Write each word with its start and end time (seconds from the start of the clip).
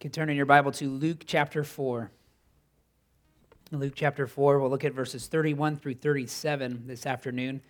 You 0.00 0.04
can 0.04 0.12
turn 0.12 0.30
in 0.30 0.36
your 0.38 0.46
Bible 0.46 0.72
to 0.72 0.88
Luke 0.88 1.24
chapter 1.26 1.62
4. 1.62 2.10
Luke 3.70 3.92
chapter 3.94 4.26
4, 4.26 4.58
we'll 4.58 4.70
look 4.70 4.86
at 4.86 4.94
verses 4.94 5.26
31 5.26 5.76
through 5.76 5.96
37 5.96 6.84
this 6.86 7.04
afternoon. 7.04 7.60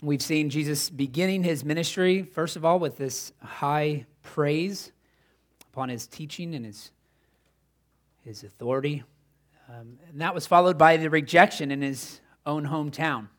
We've 0.00 0.22
seen 0.22 0.50
Jesus 0.50 0.88
beginning 0.88 1.42
his 1.42 1.64
ministry, 1.64 2.22
first 2.22 2.54
of 2.54 2.64
all, 2.64 2.78
with 2.78 2.96
this 2.96 3.32
high 3.42 4.06
praise 4.22 4.92
upon 5.72 5.88
his 5.88 6.06
teaching 6.06 6.54
and 6.54 6.64
his, 6.64 6.92
his 8.24 8.44
authority. 8.44 9.02
Um, 9.68 9.98
and 10.08 10.20
that 10.20 10.32
was 10.32 10.46
followed 10.46 10.78
by 10.78 10.96
the 10.96 11.10
rejection 11.10 11.72
in 11.72 11.82
his 11.82 12.20
own 12.46 12.68
hometown, 12.68 13.30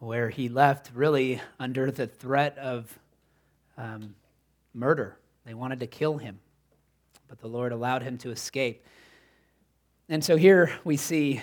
where 0.00 0.28
he 0.28 0.50
left 0.50 0.90
really 0.94 1.40
under 1.58 1.90
the 1.90 2.06
threat 2.06 2.58
of 2.58 2.98
um, 3.76 4.14
murder. 4.74 5.18
They 5.44 5.54
wanted 5.54 5.80
to 5.80 5.86
kill 5.86 6.18
him, 6.18 6.38
but 7.28 7.38
the 7.38 7.48
Lord 7.48 7.72
allowed 7.72 8.02
him 8.02 8.18
to 8.18 8.30
escape. 8.30 8.84
And 10.08 10.24
so 10.24 10.36
here 10.36 10.72
we 10.84 10.96
see 10.96 11.42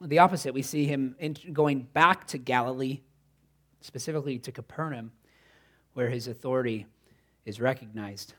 the 0.00 0.18
opposite. 0.18 0.54
We 0.54 0.62
see 0.62 0.86
him 0.86 1.16
going 1.52 1.82
back 1.92 2.26
to 2.28 2.38
Galilee, 2.38 3.00
specifically 3.80 4.38
to 4.40 4.52
Capernaum, 4.52 5.12
where 5.94 6.08
his 6.08 6.26
authority 6.26 6.86
is 7.44 7.60
recognized. 7.60 8.34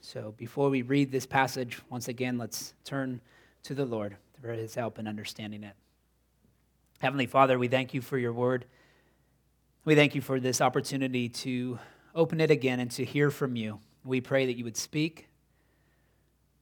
So 0.00 0.34
before 0.36 0.70
we 0.70 0.82
read 0.82 1.10
this 1.10 1.26
passage, 1.26 1.80
once 1.90 2.08
again, 2.08 2.38
let's 2.38 2.74
turn 2.84 3.20
to 3.64 3.74
the 3.74 3.84
Lord 3.84 4.16
for 4.40 4.52
his 4.52 4.74
help 4.74 4.98
in 4.98 5.08
understanding 5.08 5.64
it. 5.64 5.74
Heavenly 6.98 7.26
Father, 7.26 7.58
we 7.58 7.68
thank 7.68 7.92
you 7.92 8.00
for 8.00 8.16
your 8.16 8.32
word. 8.32 8.64
We 9.86 9.94
thank 9.94 10.16
you 10.16 10.20
for 10.20 10.40
this 10.40 10.60
opportunity 10.60 11.28
to 11.28 11.78
open 12.12 12.40
it 12.40 12.50
again 12.50 12.80
and 12.80 12.90
to 12.90 13.04
hear 13.04 13.30
from 13.30 13.54
you. 13.54 13.78
We 14.04 14.20
pray 14.20 14.46
that 14.46 14.58
you 14.58 14.64
would 14.64 14.76
speak, 14.76 15.28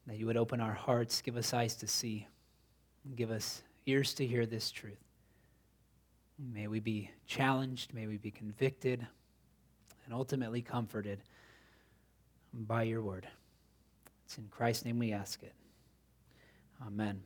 that 0.06 0.18
you 0.18 0.26
would 0.26 0.36
open 0.36 0.60
our 0.60 0.74
hearts, 0.74 1.22
give 1.22 1.38
us 1.38 1.54
eyes 1.54 1.74
to 1.76 1.86
see, 1.86 2.26
give 3.16 3.30
us 3.30 3.62
ears 3.86 4.12
to 4.16 4.26
hear 4.26 4.44
this 4.44 4.70
truth. 4.70 5.02
May 6.38 6.66
we 6.66 6.80
be 6.80 7.10
challenged, 7.26 7.94
may 7.94 8.06
we 8.06 8.18
be 8.18 8.30
convicted, 8.30 9.06
and 10.04 10.12
ultimately 10.12 10.60
comforted 10.60 11.18
by 12.52 12.82
your 12.82 13.00
word. 13.00 13.26
It's 14.26 14.36
in 14.36 14.48
Christ's 14.50 14.84
name 14.84 14.98
we 14.98 15.14
ask 15.14 15.42
it. 15.42 15.54
Amen. 16.86 17.22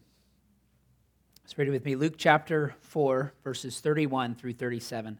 Let's 1.42 1.58
read 1.58 1.66
it 1.66 1.72
with 1.72 1.84
me. 1.84 1.96
Luke 1.96 2.14
chapter 2.16 2.76
4, 2.82 3.32
verses 3.42 3.80
31 3.80 4.36
through 4.36 4.52
37. 4.52 5.18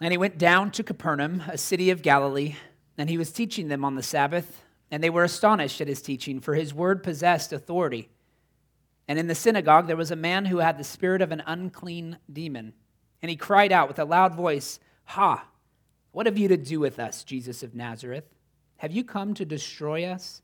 And 0.00 0.12
he 0.12 0.18
went 0.18 0.38
down 0.38 0.70
to 0.72 0.84
Capernaum, 0.84 1.42
a 1.48 1.58
city 1.58 1.90
of 1.90 2.02
Galilee, 2.02 2.56
and 2.96 3.10
he 3.10 3.18
was 3.18 3.32
teaching 3.32 3.68
them 3.68 3.84
on 3.84 3.96
the 3.96 4.02
Sabbath. 4.02 4.62
And 4.90 5.02
they 5.02 5.10
were 5.10 5.24
astonished 5.24 5.80
at 5.80 5.88
his 5.88 6.00
teaching, 6.00 6.40
for 6.40 6.54
his 6.54 6.72
word 6.72 7.02
possessed 7.02 7.52
authority. 7.52 8.08
And 9.06 9.18
in 9.18 9.26
the 9.26 9.34
synagogue 9.34 9.86
there 9.86 9.96
was 9.96 10.10
a 10.10 10.16
man 10.16 10.46
who 10.46 10.58
had 10.58 10.78
the 10.78 10.84
spirit 10.84 11.20
of 11.20 11.32
an 11.32 11.42
unclean 11.46 12.18
demon. 12.32 12.74
And 13.20 13.30
he 13.30 13.36
cried 13.36 13.72
out 13.72 13.88
with 13.88 13.98
a 13.98 14.04
loud 14.04 14.34
voice, 14.34 14.78
Ha! 15.06 15.46
What 16.12 16.26
have 16.26 16.38
you 16.38 16.48
to 16.48 16.56
do 16.56 16.80
with 16.80 16.98
us, 16.98 17.24
Jesus 17.24 17.62
of 17.62 17.74
Nazareth? 17.74 18.24
Have 18.78 18.92
you 18.92 19.04
come 19.04 19.34
to 19.34 19.44
destroy 19.44 20.04
us? 20.04 20.42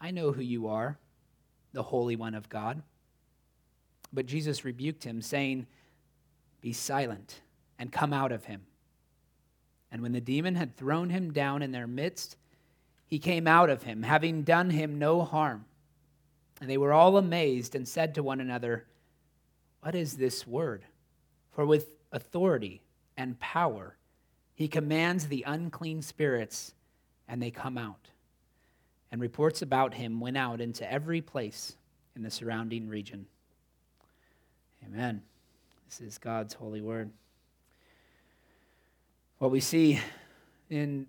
I 0.00 0.10
know 0.10 0.32
who 0.32 0.42
you 0.42 0.68
are, 0.68 0.98
the 1.72 1.82
Holy 1.82 2.16
One 2.16 2.34
of 2.34 2.48
God. 2.48 2.82
But 4.12 4.26
Jesus 4.26 4.64
rebuked 4.64 5.02
him, 5.02 5.22
saying, 5.22 5.66
Be 6.60 6.72
silent 6.72 7.40
and 7.78 7.90
come 7.90 8.12
out 8.12 8.30
of 8.30 8.44
him. 8.44 8.62
And 9.94 10.02
when 10.02 10.10
the 10.10 10.20
demon 10.20 10.56
had 10.56 10.76
thrown 10.76 11.10
him 11.10 11.32
down 11.32 11.62
in 11.62 11.70
their 11.70 11.86
midst, 11.86 12.34
he 13.06 13.20
came 13.20 13.46
out 13.46 13.70
of 13.70 13.84
him, 13.84 14.02
having 14.02 14.42
done 14.42 14.70
him 14.70 14.98
no 14.98 15.22
harm. 15.22 15.66
And 16.60 16.68
they 16.68 16.78
were 16.78 16.92
all 16.92 17.16
amazed 17.16 17.76
and 17.76 17.86
said 17.86 18.12
to 18.16 18.22
one 18.24 18.40
another, 18.40 18.86
What 19.82 19.94
is 19.94 20.16
this 20.16 20.48
word? 20.48 20.82
For 21.52 21.64
with 21.64 21.90
authority 22.10 22.82
and 23.16 23.38
power 23.38 23.94
he 24.56 24.66
commands 24.66 25.28
the 25.28 25.44
unclean 25.46 26.02
spirits, 26.02 26.74
and 27.28 27.40
they 27.40 27.52
come 27.52 27.78
out. 27.78 28.08
And 29.12 29.20
reports 29.20 29.62
about 29.62 29.94
him 29.94 30.18
went 30.18 30.36
out 30.36 30.60
into 30.60 30.90
every 30.90 31.20
place 31.20 31.76
in 32.16 32.24
the 32.24 32.32
surrounding 32.32 32.88
region. 32.88 33.26
Amen. 34.84 35.22
This 35.86 36.00
is 36.00 36.18
God's 36.18 36.54
holy 36.54 36.80
word. 36.80 37.12
What 39.38 39.50
we 39.50 39.60
see 39.60 40.00
in 40.70 41.06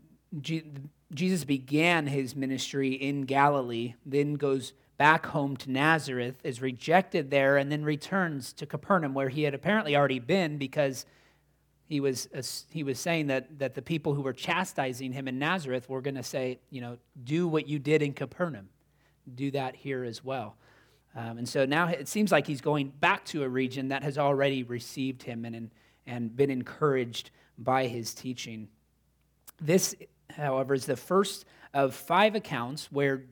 Jesus 1.13 1.45
began 1.45 2.07
his 2.07 2.35
ministry 2.35 2.93
in 2.93 3.21
Galilee, 3.21 3.95
then 4.05 4.35
goes 4.35 4.73
back 4.97 5.25
home 5.27 5.55
to 5.57 5.71
Nazareth, 5.71 6.35
is 6.43 6.61
rejected 6.61 7.29
there, 7.29 7.57
and 7.57 7.71
then 7.71 7.83
returns 7.83 8.53
to 8.53 8.65
Capernaum, 8.65 9.13
where 9.13 9.29
he 9.29 9.43
had 9.43 9.53
apparently 9.53 9.95
already 9.95 10.19
been 10.19 10.57
because 10.57 11.05
he 11.87 11.99
was, 11.99 12.27
he 12.71 12.83
was 12.83 12.99
saying 12.99 13.27
that, 13.27 13.59
that 13.59 13.75
the 13.75 13.81
people 13.81 14.13
who 14.13 14.21
were 14.21 14.33
chastising 14.33 15.11
him 15.11 15.27
in 15.27 15.37
Nazareth 15.37 15.87
were 15.87 16.01
going 16.01 16.15
to 16.15 16.23
say, 16.23 16.59
you 16.71 16.81
know, 16.81 16.97
do 17.23 17.47
what 17.47 17.67
you 17.67 17.77
did 17.77 18.01
in 18.01 18.13
Capernaum. 18.13 18.69
Do 19.35 19.51
that 19.51 19.75
here 19.75 20.03
as 20.03 20.23
well. 20.23 20.55
Um, 21.15 21.37
and 21.37 21.47
so 21.47 21.65
now 21.65 21.87
it 21.87 22.07
seems 22.07 22.31
like 22.31 22.47
he's 22.47 22.61
going 22.61 22.89
back 22.99 23.23
to 23.25 23.43
a 23.43 23.49
region 23.49 23.89
that 23.89 24.03
has 24.03 24.17
already 24.17 24.63
received 24.63 25.23
him 25.23 25.45
and, 25.45 25.71
and 26.07 26.35
been 26.35 26.49
encouraged 26.49 27.31
by 27.57 27.88
his 27.88 28.13
teaching. 28.13 28.67
This, 29.61 29.95
however, 30.29 30.73
is 30.73 30.85
the 30.85 30.95
first 30.95 31.45
of 31.73 31.93
five 31.93 32.35
accounts 32.35 32.91
where 32.91 33.23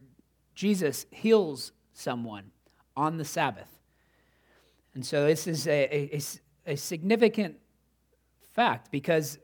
Jesus 0.55 1.05
heals 1.11 1.71
someone 1.93 2.51
on 2.95 3.17
the 3.17 3.25
Sabbath. 3.25 3.69
And 4.93 5.05
so 5.05 5.25
this 5.25 5.47
is 5.47 5.67
a, 5.67 6.15
a, 6.15 6.21
a 6.73 6.75
significant 6.75 7.57
fact 8.53 8.91
because 8.91 9.39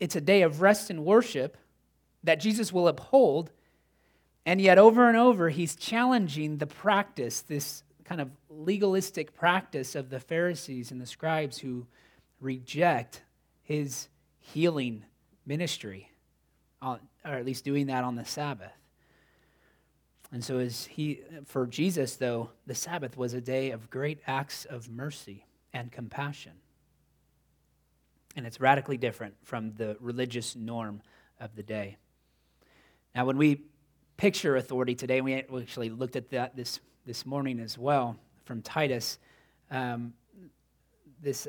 it's 0.00 0.16
a 0.16 0.20
day 0.20 0.42
of 0.42 0.60
rest 0.60 0.90
and 0.90 1.04
worship 1.04 1.56
that 2.22 2.40
Jesus 2.40 2.72
will 2.72 2.88
uphold. 2.88 3.50
And 4.46 4.60
yet, 4.60 4.76
over 4.78 5.08
and 5.08 5.16
over, 5.16 5.48
he's 5.48 5.74
challenging 5.74 6.58
the 6.58 6.66
practice, 6.66 7.40
this 7.40 7.82
kind 8.04 8.20
of 8.20 8.30
legalistic 8.50 9.34
practice 9.34 9.94
of 9.94 10.10
the 10.10 10.20
Pharisees 10.20 10.90
and 10.90 11.00
the 11.00 11.06
scribes 11.06 11.58
who 11.58 11.86
reject 12.40 13.22
his 13.64 14.08
healing 14.38 15.04
ministry, 15.44 16.10
or 16.80 17.00
at 17.24 17.44
least 17.44 17.64
doing 17.64 17.86
that 17.86 18.04
on 18.04 18.14
the 18.14 18.24
Sabbath. 18.24 18.72
And 20.30 20.44
so, 20.44 20.58
as 20.58 20.86
he, 20.86 21.20
for 21.46 21.66
Jesus, 21.66 22.16
though, 22.16 22.50
the 22.66 22.74
Sabbath 22.74 23.16
was 23.16 23.34
a 23.34 23.40
day 23.40 23.70
of 23.70 23.90
great 23.90 24.20
acts 24.26 24.64
of 24.64 24.90
mercy 24.90 25.46
and 25.72 25.90
compassion. 25.90 26.52
And 28.36 28.46
it's 28.46 28.60
radically 28.60 28.96
different 28.96 29.34
from 29.44 29.74
the 29.74 29.96
religious 30.00 30.56
norm 30.56 31.02
of 31.40 31.54
the 31.54 31.62
day. 31.62 31.96
Now, 33.14 33.26
when 33.26 33.38
we 33.38 33.62
picture 34.16 34.56
authority 34.56 34.94
today, 34.94 35.20
we 35.20 35.34
actually 35.34 35.90
looked 35.90 36.16
at 36.16 36.30
that 36.30 36.56
this, 36.56 36.80
this 37.06 37.24
morning 37.24 37.60
as 37.60 37.78
well 37.78 38.16
from 38.44 38.60
Titus. 38.60 39.18
Um, 39.70 40.14
this 41.22 41.46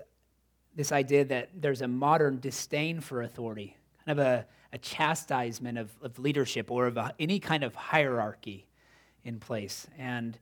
this 0.76 0.92
idea 0.92 1.26
that 1.26 1.50
there's 1.56 1.82
a 1.82 1.88
modern 1.88 2.40
disdain 2.40 3.00
for 3.00 3.22
authority, 3.22 3.78
kind 4.06 4.20
of 4.20 4.26
a, 4.26 4.46
a 4.74 4.78
chastisement 4.78 5.78
of, 5.78 5.90
of 6.02 6.20
leadership 6.20 6.70
or 6.70 6.88
of 6.88 6.98
a, 6.98 7.14
any 7.20 7.40
kind 7.40 7.64
of 7.64 7.74
hierarchy 7.76 8.68
in 9.24 9.40
place. 9.40 9.88
And 9.98 10.38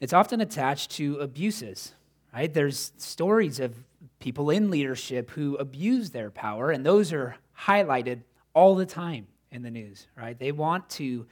it's 0.00 0.12
often 0.12 0.40
attached 0.40 0.92
to 0.92 1.16
abuses, 1.16 1.92
right? 2.32 2.52
There's 2.52 2.92
stories 2.96 3.60
of 3.60 3.76
people 4.18 4.50
in 4.50 4.70
leadership 4.70 5.30
who 5.30 5.56
abuse 5.56 6.10
their 6.10 6.30
power, 6.30 6.70
and 6.70 6.86
those 6.86 7.12
are 7.12 7.36
highlighted 7.58 8.20
all 8.54 8.74
the 8.74 8.86
time 8.86 9.26
in 9.50 9.62
the 9.62 9.70
news, 9.70 10.06
right? 10.16 10.38
They 10.38 10.52
want 10.52 10.88
to 10.90 11.26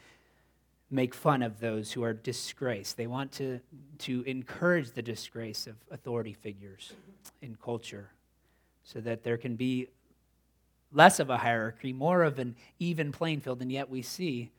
make 0.90 1.14
fun 1.14 1.42
of 1.42 1.60
those 1.60 1.92
who 1.92 2.02
are 2.02 2.14
disgraced. 2.14 2.96
They 2.96 3.06
want 3.06 3.32
to, 3.32 3.60
to 3.98 4.22
encourage 4.22 4.92
the 4.92 5.02
disgrace 5.02 5.66
of 5.66 5.76
authority 5.90 6.32
figures 6.32 6.92
in 7.42 7.56
culture 7.62 8.10
so 8.84 9.00
that 9.00 9.22
there 9.22 9.36
can 9.36 9.56
be 9.56 9.88
less 10.92 11.20
of 11.20 11.28
a 11.28 11.36
hierarchy, 11.36 11.92
more 11.92 12.22
of 12.22 12.38
an 12.38 12.56
even 12.78 13.12
playing 13.12 13.40
field, 13.40 13.60
and 13.60 13.70
yet 13.70 13.90
we 13.90 14.00
see 14.00 14.50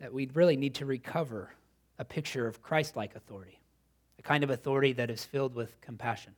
that 0.00 0.12
we 0.12 0.28
really 0.34 0.56
need 0.56 0.74
to 0.74 0.86
recover 0.86 1.50
a 1.98 2.04
picture 2.04 2.48
of 2.48 2.60
Christ 2.60 2.96
like 2.96 3.14
authority, 3.14 3.60
a 4.18 4.22
kind 4.22 4.42
of 4.42 4.50
authority 4.50 4.92
that 4.94 5.10
is 5.10 5.24
filled 5.24 5.54
with 5.54 5.80
compassion, 5.80 6.34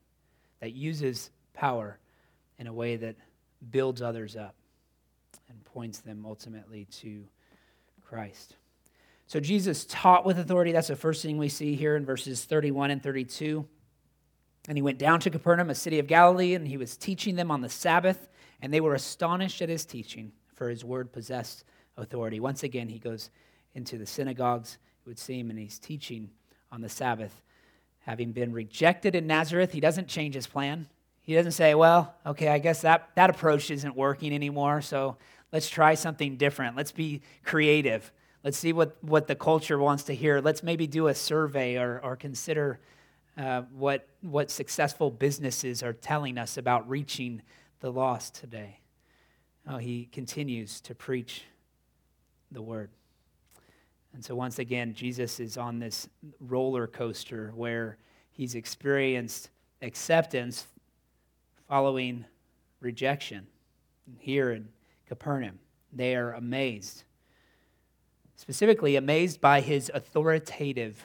that 0.60 0.74
uses 0.74 1.30
power 1.54 1.98
in 2.58 2.66
a 2.66 2.72
way 2.72 2.96
that 2.96 3.16
builds 3.70 4.02
others 4.02 4.36
up 4.36 4.54
and 5.48 5.64
points 5.64 6.00
them 6.00 6.24
ultimately 6.26 6.84
to 6.90 7.24
Christ. 8.08 8.56
So 9.26 9.40
Jesus 9.40 9.84
taught 9.88 10.24
with 10.24 10.38
authority. 10.38 10.72
That's 10.72 10.88
the 10.88 10.96
first 10.96 11.22
thing 11.22 11.36
we 11.36 11.48
see 11.48 11.74
here 11.74 11.96
in 11.96 12.04
verses 12.04 12.44
31 12.44 12.92
and 12.92 13.02
32. 13.02 13.66
And 14.68 14.78
he 14.78 14.82
went 14.82 14.98
down 14.98 15.20
to 15.20 15.30
Capernaum, 15.30 15.70
a 15.70 15.74
city 15.74 15.98
of 15.98 16.06
Galilee, 16.06 16.54
and 16.54 16.66
he 16.66 16.76
was 16.76 16.96
teaching 16.96 17.36
them 17.36 17.50
on 17.50 17.60
the 17.60 17.68
Sabbath, 17.68 18.28
and 18.62 18.72
they 18.72 18.80
were 18.80 18.94
astonished 18.94 19.62
at 19.62 19.68
his 19.68 19.84
teaching, 19.84 20.32
for 20.54 20.68
his 20.68 20.84
word 20.84 21.12
possessed 21.12 21.64
authority. 21.96 22.40
Once 22.40 22.62
again, 22.62 22.88
he 22.88 22.98
goes 22.98 23.30
into 23.74 23.98
the 23.98 24.06
synagogues, 24.06 24.78
it 25.04 25.08
would 25.08 25.18
seem, 25.18 25.50
and 25.50 25.58
he's 25.58 25.78
teaching 25.78 26.30
on 26.72 26.80
the 26.80 26.88
Sabbath. 26.88 27.42
Having 28.00 28.32
been 28.32 28.52
rejected 28.52 29.14
in 29.14 29.26
Nazareth, 29.26 29.72
he 29.72 29.80
doesn't 29.80 30.08
change 30.08 30.34
his 30.34 30.46
plan. 30.46 30.88
He 31.26 31.34
doesn't 31.34 31.52
say, 31.52 31.74
well, 31.74 32.14
okay, 32.24 32.46
I 32.46 32.58
guess 32.58 32.82
that, 32.82 33.10
that 33.16 33.30
approach 33.30 33.72
isn't 33.72 33.96
working 33.96 34.32
anymore, 34.32 34.80
so 34.80 35.16
let's 35.52 35.68
try 35.68 35.94
something 35.94 36.36
different. 36.36 36.76
Let's 36.76 36.92
be 36.92 37.20
creative. 37.42 38.12
Let's 38.44 38.56
see 38.56 38.72
what, 38.72 39.02
what 39.02 39.26
the 39.26 39.34
culture 39.34 39.76
wants 39.76 40.04
to 40.04 40.14
hear. 40.14 40.40
Let's 40.40 40.62
maybe 40.62 40.86
do 40.86 41.08
a 41.08 41.14
survey 41.14 41.78
or, 41.78 41.98
or 41.98 42.14
consider 42.14 42.78
uh, 43.36 43.62
what, 43.72 44.06
what 44.20 44.52
successful 44.52 45.10
businesses 45.10 45.82
are 45.82 45.92
telling 45.92 46.38
us 46.38 46.58
about 46.58 46.88
reaching 46.88 47.42
the 47.80 47.90
lost 47.90 48.36
today. 48.36 48.78
Oh, 49.68 49.78
he 49.78 50.08
continues 50.12 50.80
to 50.82 50.94
preach 50.94 51.42
the 52.52 52.62
word. 52.62 52.90
And 54.14 54.24
so, 54.24 54.36
once 54.36 54.60
again, 54.60 54.94
Jesus 54.94 55.40
is 55.40 55.56
on 55.58 55.80
this 55.80 56.08
roller 56.38 56.86
coaster 56.86 57.52
where 57.54 57.98
he's 58.30 58.54
experienced 58.54 59.50
acceptance 59.82 60.68
following 61.68 62.24
rejection. 62.80 63.46
Here 64.18 64.52
in 64.52 64.68
Capernaum, 65.06 65.58
they 65.92 66.14
are 66.14 66.32
amazed. 66.32 67.04
Specifically, 68.36 68.96
amazed 68.96 69.40
by 69.40 69.60
his 69.60 69.90
authoritative 69.92 71.04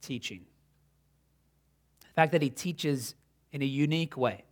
teaching. 0.00 0.44
The 2.00 2.14
fact 2.14 2.32
that 2.32 2.42
he 2.42 2.50
teaches 2.50 3.14
in 3.52 3.62
a 3.62 3.66
unique 3.66 4.16
way, 4.16 4.44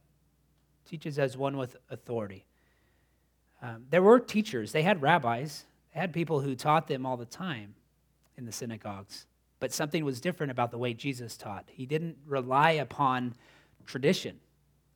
teaches 0.85 1.19
as 1.19 1.37
one 1.37 1.57
with 1.57 1.77
authority. 1.91 2.45
Um, 3.63 3.85
there 3.91 4.03
were 4.03 4.19
teachers, 4.19 4.73
they 4.73 4.83
had 4.83 5.03
rabbis, 5.03 5.65
they 5.93 6.01
had 6.01 6.13
people 6.13 6.41
who 6.41 6.55
taught 6.55 6.87
them 6.87 7.05
all 7.05 7.17
the 7.17 7.27
time 7.27 7.75
in 8.37 8.47
the 8.47 8.53
synagogues. 8.53 9.27
But 9.59 9.73
something 9.73 10.05
was 10.05 10.21
different 10.21 10.51
about 10.51 10.71
the 10.71 10.79
way 10.79 10.95
Jesus 10.95 11.37
taught. 11.37 11.67
He 11.71 11.85
didn't 11.85 12.17
rely 12.27 12.73
upon 12.73 13.35
tradition, 13.87 14.39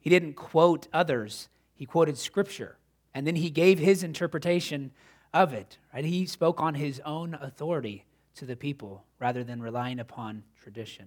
he 0.04 0.10
didn't 0.10 0.34
quote 0.34 0.86
others, 0.92 1.48
he 1.74 1.86
quoted 1.86 2.18
scripture. 2.18 2.76
And 3.14 3.26
then 3.26 3.36
he 3.36 3.48
gave 3.48 3.78
his 3.78 4.02
interpretation 4.02 4.90
of 5.32 5.54
it. 5.54 5.78
Right? 5.94 6.04
He 6.04 6.26
spoke 6.26 6.60
on 6.60 6.74
his 6.74 7.00
own 7.06 7.32
authority 7.40 8.04
to 8.34 8.44
the 8.44 8.54
people 8.54 9.06
rather 9.18 9.42
than 9.42 9.62
relying 9.62 9.98
upon 9.98 10.42
tradition. 10.62 11.06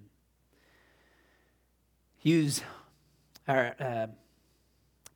Hughes, 2.17 2.63
or 3.47 3.75
uh, 3.79 4.07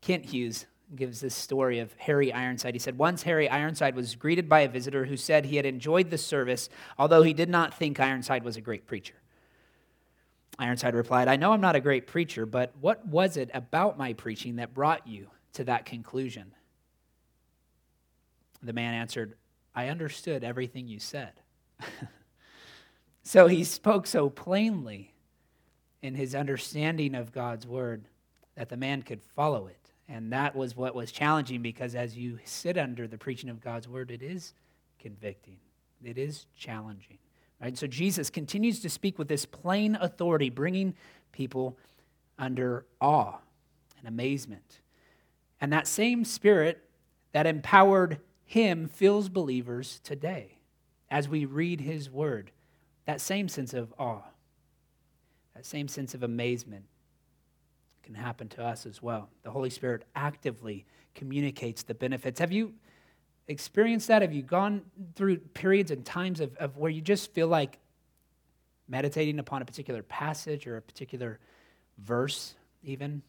Kent 0.01 0.25
Hughes, 0.25 0.67
gives 0.95 1.19
this 1.19 1.33
story 1.33 1.79
of 1.79 1.91
Harry 1.97 2.31
Ironside. 2.31 2.75
He 2.75 2.79
said, 2.79 2.99
Once 2.99 3.23
Harry 3.23 3.49
Ironside 3.49 3.95
was 3.95 4.13
greeted 4.13 4.47
by 4.47 4.59
a 4.59 4.69
visitor 4.69 5.05
who 5.05 5.17
said 5.17 5.45
he 5.45 5.55
had 5.55 5.65
enjoyed 5.65 6.11
the 6.11 6.19
service, 6.19 6.69
although 6.99 7.23
he 7.23 7.33
did 7.33 7.49
not 7.49 7.73
think 7.73 7.99
Ironside 7.99 8.43
was 8.43 8.57
a 8.57 8.61
great 8.61 8.85
preacher. 8.85 9.15
Ironside 10.59 10.95
replied, 10.95 11.27
I 11.27 11.37
know 11.37 11.53
I'm 11.53 11.61
not 11.61 11.75
a 11.75 11.81
great 11.81 12.07
preacher, 12.07 12.45
but 12.45 12.73
what 12.79 13.05
was 13.05 13.37
it 13.37 13.49
about 13.53 13.97
my 13.97 14.13
preaching 14.13 14.57
that 14.57 14.73
brought 14.73 15.07
you 15.07 15.27
to 15.53 15.63
that 15.63 15.85
conclusion? 15.85 16.53
The 18.61 18.73
man 18.73 18.93
answered, 18.93 19.35
I 19.73 19.87
understood 19.87 20.43
everything 20.43 20.87
you 20.87 20.99
said. 20.99 21.33
so 23.23 23.47
he 23.47 23.63
spoke 23.63 24.05
so 24.05 24.29
plainly 24.29 25.13
in 26.01 26.15
his 26.15 26.35
understanding 26.35 27.15
of 27.15 27.31
God's 27.31 27.65
word 27.65 28.05
that 28.55 28.69
the 28.69 28.77
man 28.77 29.01
could 29.01 29.23
follow 29.23 29.67
it. 29.67 29.77
And 30.07 30.33
that 30.33 30.55
was 30.55 30.75
what 30.75 30.93
was 30.93 31.11
challenging 31.11 31.61
because 31.61 31.95
as 31.95 32.17
you 32.17 32.39
sit 32.43 32.77
under 32.77 33.07
the 33.07 33.17
preaching 33.17 33.49
of 33.49 33.61
God's 33.61 33.87
word, 33.87 34.11
it 34.11 34.21
is 34.21 34.53
convicting, 34.99 35.57
it 36.03 36.17
is 36.17 36.45
challenging. 36.57 37.17
Right? 37.61 37.77
So 37.77 37.85
Jesus 37.85 38.29
continues 38.29 38.79
to 38.79 38.89
speak 38.89 39.19
with 39.19 39.27
this 39.27 39.45
plain 39.45 39.95
authority, 40.01 40.49
bringing 40.49 40.95
people 41.31 41.77
under 42.39 42.85
awe 42.99 43.37
and 43.99 44.07
amazement. 44.07 44.79
And 45.59 45.71
that 45.71 45.87
same 45.87 46.25
spirit 46.25 46.83
that 47.33 47.45
empowered 47.45 48.19
him 48.45 48.87
fills 48.87 49.29
believers 49.29 50.01
today 50.03 50.57
as 51.11 51.29
we 51.29 51.45
read 51.45 51.81
his 51.81 52.09
word. 52.09 52.51
That 53.05 53.21
same 53.21 53.47
sense 53.47 53.73
of 53.73 53.93
awe, 53.99 54.23
that 55.55 55.65
same 55.65 55.87
sense 55.87 56.15
of 56.15 56.23
amazement 56.23 56.85
can 58.03 58.15
happen 58.15 58.47
to 58.49 58.63
us 58.63 58.85
as 58.85 59.01
well. 59.01 59.29
The 59.43 59.51
Holy 59.51 59.69
Spirit 59.69 60.03
actively 60.15 60.85
communicates 61.13 61.83
the 61.83 61.93
benefits. 61.93 62.39
Have 62.39 62.51
you 62.51 62.73
experienced 63.51 64.07
that? 64.07 64.21
Have 64.21 64.33
you 64.33 64.41
gone 64.41 64.81
through 65.15 65.37
periods 65.37 65.91
and 65.91 66.05
times 66.05 66.39
of, 66.39 66.55
of 66.57 66.77
where 66.77 66.89
you 66.89 67.01
just 67.01 67.33
feel 67.33 67.47
like 67.47 67.77
meditating 68.87 69.39
upon 69.39 69.61
a 69.61 69.65
particular 69.65 70.03
passage 70.03 70.67
or 70.67 70.77
a 70.77 70.81
particular 70.81 71.39
verse, 71.97 72.55
even 72.83 73.21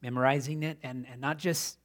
memorizing 0.00 0.62
it, 0.62 0.78
and, 0.82 1.06
and 1.10 1.20
not 1.20 1.38
just 1.38 1.78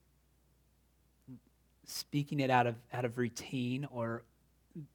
speaking 1.85 2.39
it 2.39 2.49
out 2.49 2.67
of, 2.67 2.75
out 2.93 3.05
of 3.05 3.17
routine 3.17 3.87
or 3.91 4.23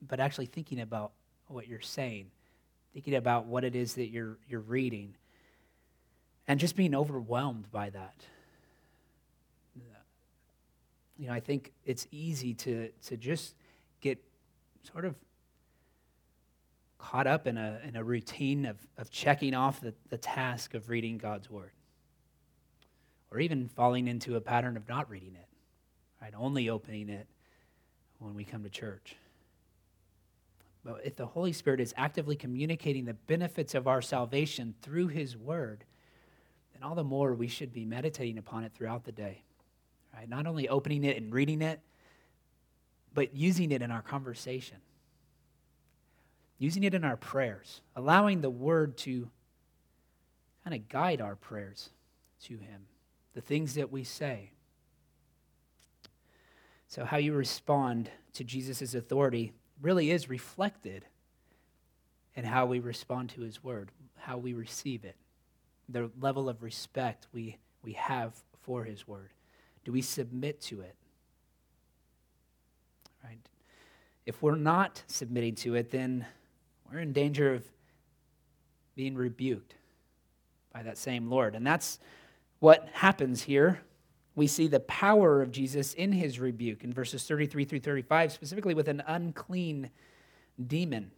but 0.07 0.21
actually 0.21 0.47
thinking 0.47 0.81
about 0.81 1.13
what 1.49 1.67
you're 1.67 1.81
saying, 1.81 2.31
thinking 2.93 3.17
about 3.17 3.47
what 3.47 3.65
it 3.65 3.75
is 3.75 3.95
that 3.95 4.09
you're, 4.09 4.39
you're 4.49 4.61
reading 4.61 5.15
and 6.47 6.61
just 6.61 6.77
being 6.77 6.95
overwhelmed 6.95 7.71
by 7.71 7.91
that. 7.91 8.15
You 11.19 11.29
know, 11.29 11.33
I 11.33 11.41
think 11.41 11.73
it's 11.85 12.07
easy 12.11 12.55
to, 12.55 12.91
to 13.07 13.17
just 13.17 13.55
get 14.01 14.19
sort 14.83 15.05
of 15.05 15.15
caught 16.99 17.27
up 17.27 17.47
in 17.47 17.57
a, 17.57 17.81
in 17.87 17.97
a 17.97 18.03
routine 18.03 18.65
of, 18.65 18.77
of 18.99 19.11
checking 19.11 19.55
off 19.55 19.81
the, 19.81 19.95
the 20.09 20.19
task 20.19 20.75
of 20.75 20.89
reading 20.89 21.19
God's 21.19 21.51
Word, 21.51 21.73
or 23.31 23.39
even 23.41 23.69
falling 23.69 24.09
into 24.09 24.37
a 24.37 24.41
pattern 24.41 24.77
of 24.77 24.89
not 24.89 25.09
reading 25.11 25.35
it, 25.35 25.49
right? 26.21 26.33
Only 26.37 26.69
opening 26.69 27.09
it 27.09 27.27
when 28.19 28.35
we 28.35 28.45
come 28.45 28.63
to 28.65 28.71
church. 28.71 29.17
But 30.85 31.01
if 31.05 31.17
the 31.17 31.27
Holy 31.27 31.53
Spirit 31.53 31.81
is 31.81 31.95
actively 31.97 32.37
communicating 32.37 33.05
the 33.05 33.15
benefits 33.15 33.75
of 33.75 33.87
our 33.87 34.03
salvation 34.03 34.75
through 34.83 35.09
His 35.09 35.37
Word, 35.37 35.85
then 36.73 36.83
all 36.83 36.95
the 36.95 37.05
more 37.05 37.35
we 37.35 37.49
should 37.49 37.73
be 37.73 37.85
meditating 37.85 38.39
upon 38.39 38.65
it 38.65 38.73
throughout 38.75 39.05
the 39.05 39.13
day. 39.13 39.43
Right? 40.15 40.29
Not 40.29 40.47
only 40.47 40.69
opening 40.69 41.05
it 41.05 41.17
and 41.17 41.33
reading 41.33 41.63
it, 41.63 41.81
but 43.13 43.35
using 43.35 43.73
it 43.73 43.83
in 43.83 43.91
our 43.91 44.03
conversation, 44.03 44.79
using 46.59 46.85
it 46.85 46.95
in 46.95 47.05
our 47.05 47.17
prayers, 47.17 47.81
allowing 47.95 48.41
the 48.41 48.51
word 48.51 48.97
to 48.99 49.29
kind 50.65 50.75
of 50.75 50.89
guide 50.89 51.21
our 51.21 51.37
prayers 51.37 51.91
to 52.45 52.55
Him, 52.55 52.87
the 53.35 53.41
things 53.41 53.75
that 53.75 53.93
we 53.93 54.05
say. 54.05 54.51
So, 56.89 57.05
how 57.05 57.17
you 57.17 57.33
respond 57.33 58.11
to 58.35 58.45
Jesus' 58.45 58.95
authority 58.95 59.53
really 59.81 60.11
is 60.11 60.29
reflected 60.29 61.05
in 62.37 62.45
how 62.45 62.67
we 62.67 62.81
respond 62.81 63.31
to 63.31 63.43
His 63.43 63.63
word, 63.63 63.91
how 64.17 64.39
we 64.39 64.55
receive 64.55 65.05
it 65.05 65.17
the 65.89 66.11
level 66.21 66.49
of 66.49 66.63
respect 66.63 67.27
we, 67.33 67.59
we 67.83 67.93
have 67.93 68.35
for 68.63 68.85
his 68.85 69.07
word? 69.07 69.31
Do 69.85 69.93
we 69.93 70.03
submit 70.03 70.61
to 70.63 70.81
it? 70.81 70.95
Right? 73.23 73.39
If 74.27 74.43
we're 74.43 74.57
not 74.57 75.03
submitting 75.07 75.55
to 75.57 75.75
it, 75.75 75.91
then 75.91 76.27
we're 76.91 77.01
in 77.01 77.13
danger 77.13 77.55
of 77.55 77.65
being 78.97 79.15
rebuked 79.15 79.75
by 80.73 80.83
that 80.83 80.99
same 80.99 81.29
Lord. 81.29 81.55
And 81.55 81.67
that's 81.67 81.99
what 82.61 82.89
happens 82.93 83.43
here. 83.43 83.81
We 84.37 84.47
see 84.47 84.67
the 84.67 84.81
power 84.81 85.43
of 85.43 85.53
Jesus 85.53 85.95
in 85.95 86.13
his 86.13 86.41
rebuke 86.41 86.83
in 86.83 86.93
verses 86.93 87.25
33 87.25 87.65
through 87.65 87.81
35, 87.81 88.33
specifically 88.33 88.75
with 88.75 88.89
an 88.89 89.03
unclean 89.07 89.91
demon. 90.65 91.13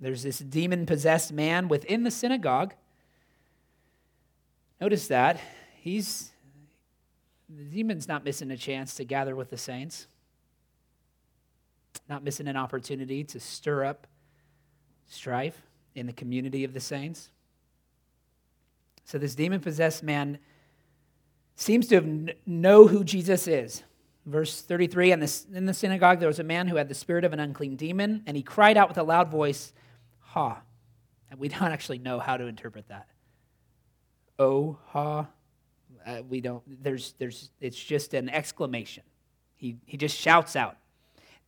There's 0.00 0.22
this 0.22 0.38
demon 0.38 0.86
possessed 0.86 1.32
man 1.32 1.68
within 1.68 2.04
the 2.04 2.10
synagogue 2.10 2.74
Notice 4.82 5.06
that. 5.06 5.38
He's 5.76 6.31
the 7.56 7.64
demon's 7.64 8.08
not 8.08 8.24
missing 8.24 8.50
a 8.50 8.56
chance 8.56 8.94
to 8.94 9.04
gather 9.04 9.36
with 9.36 9.50
the 9.50 9.56
saints, 9.56 10.06
not 12.08 12.22
missing 12.22 12.48
an 12.48 12.56
opportunity 12.56 13.24
to 13.24 13.40
stir 13.40 13.84
up 13.84 14.06
strife 15.06 15.62
in 15.94 16.06
the 16.06 16.12
community 16.12 16.64
of 16.64 16.72
the 16.72 16.80
saints. 16.80 17.30
So 19.04 19.18
this 19.18 19.34
demon 19.34 19.60
possessed 19.60 20.02
man 20.02 20.38
seems 21.56 21.86
to 21.88 21.96
have 21.96 22.36
know 22.46 22.86
who 22.86 23.04
Jesus 23.04 23.46
is. 23.46 23.82
Verse 24.24 24.62
33 24.62 25.12
in 25.12 25.20
the, 25.20 25.42
in 25.52 25.66
the 25.66 25.74
synagogue, 25.74 26.20
there 26.20 26.28
was 26.28 26.38
a 26.38 26.44
man 26.44 26.68
who 26.68 26.76
had 26.76 26.88
the 26.88 26.94
spirit 26.94 27.24
of 27.24 27.32
an 27.32 27.40
unclean 27.40 27.76
demon, 27.76 28.22
and 28.26 28.36
he 28.36 28.42
cried 28.42 28.76
out 28.76 28.88
with 28.88 28.98
a 28.98 29.02
loud 29.02 29.30
voice, 29.30 29.72
Ha. 30.20 30.62
And 31.30 31.40
we 31.40 31.48
don't 31.48 31.62
actually 31.62 31.98
know 31.98 32.18
how 32.18 32.36
to 32.36 32.46
interpret 32.46 32.88
that. 32.88 33.08
oh, 34.38 34.78
ha. 34.86 35.26
Uh, 36.06 36.22
we 36.28 36.40
don't, 36.40 36.62
there's, 36.82 37.14
there's, 37.18 37.50
it's 37.60 37.82
just 37.82 38.14
an 38.14 38.28
exclamation. 38.28 39.02
He, 39.56 39.76
he 39.84 39.96
just 39.96 40.16
shouts 40.16 40.56
out. 40.56 40.76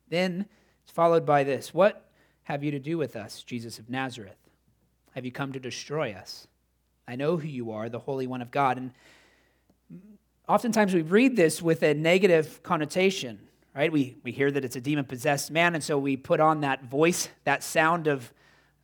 Then 0.09 0.45
it's 0.83 0.91
followed 0.91 1.25
by 1.25 1.43
this 1.43 1.73
What 1.73 2.05
have 2.43 2.63
you 2.63 2.71
to 2.71 2.79
do 2.79 2.97
with 2.97 3.15
us, 3.15 3.43
Jesus 3.43 3.79
of 3.79 3.89
Nazareth? 3.89 4.37
Have 5.13 5.25
you 5.25 5.31
come 5.31 5.53
to 5.53 5.59
destroy 5.59 6.13
us? 6.13 6.47
I 7.07 7.15
know 7.15 7.37
who 7.37 7.47
you 7.47 7.71
are, 7.71 7.89
the 7.89 7.99
Holy 7.99 8.27
One 8.27 8.41
of 8.41 8.51
God. 8.51 8.77
And 8.77 8.91
oftentimes 10.47 10.93
we 10.93 11.01
read 11.01 11.35
this 11.35 11.61
with 11.61 11.83
a 11.83 11.93
negative 11.93 12.61
connotation, 12.63 13.39
right? 13.75 13.91
We, 13.91 14.17
we 14.23 14.31
hear 14.31 14.51
that 14.51 14.65
it's 14.65 14.75
a 14.75 14.81
demon 14.81 15.05
possessed 15.05 15.51
man, 15.51 15.75
and 15.75 15.83
so 15.83 15.97
we 15.97 16.17
put 16.17 16.39
on 16.39 16.61
that 16.61 16.85
voice, 16.85 17.29
that 17.43 17.63
sound 17.63 18.07
of, 18.07 18.31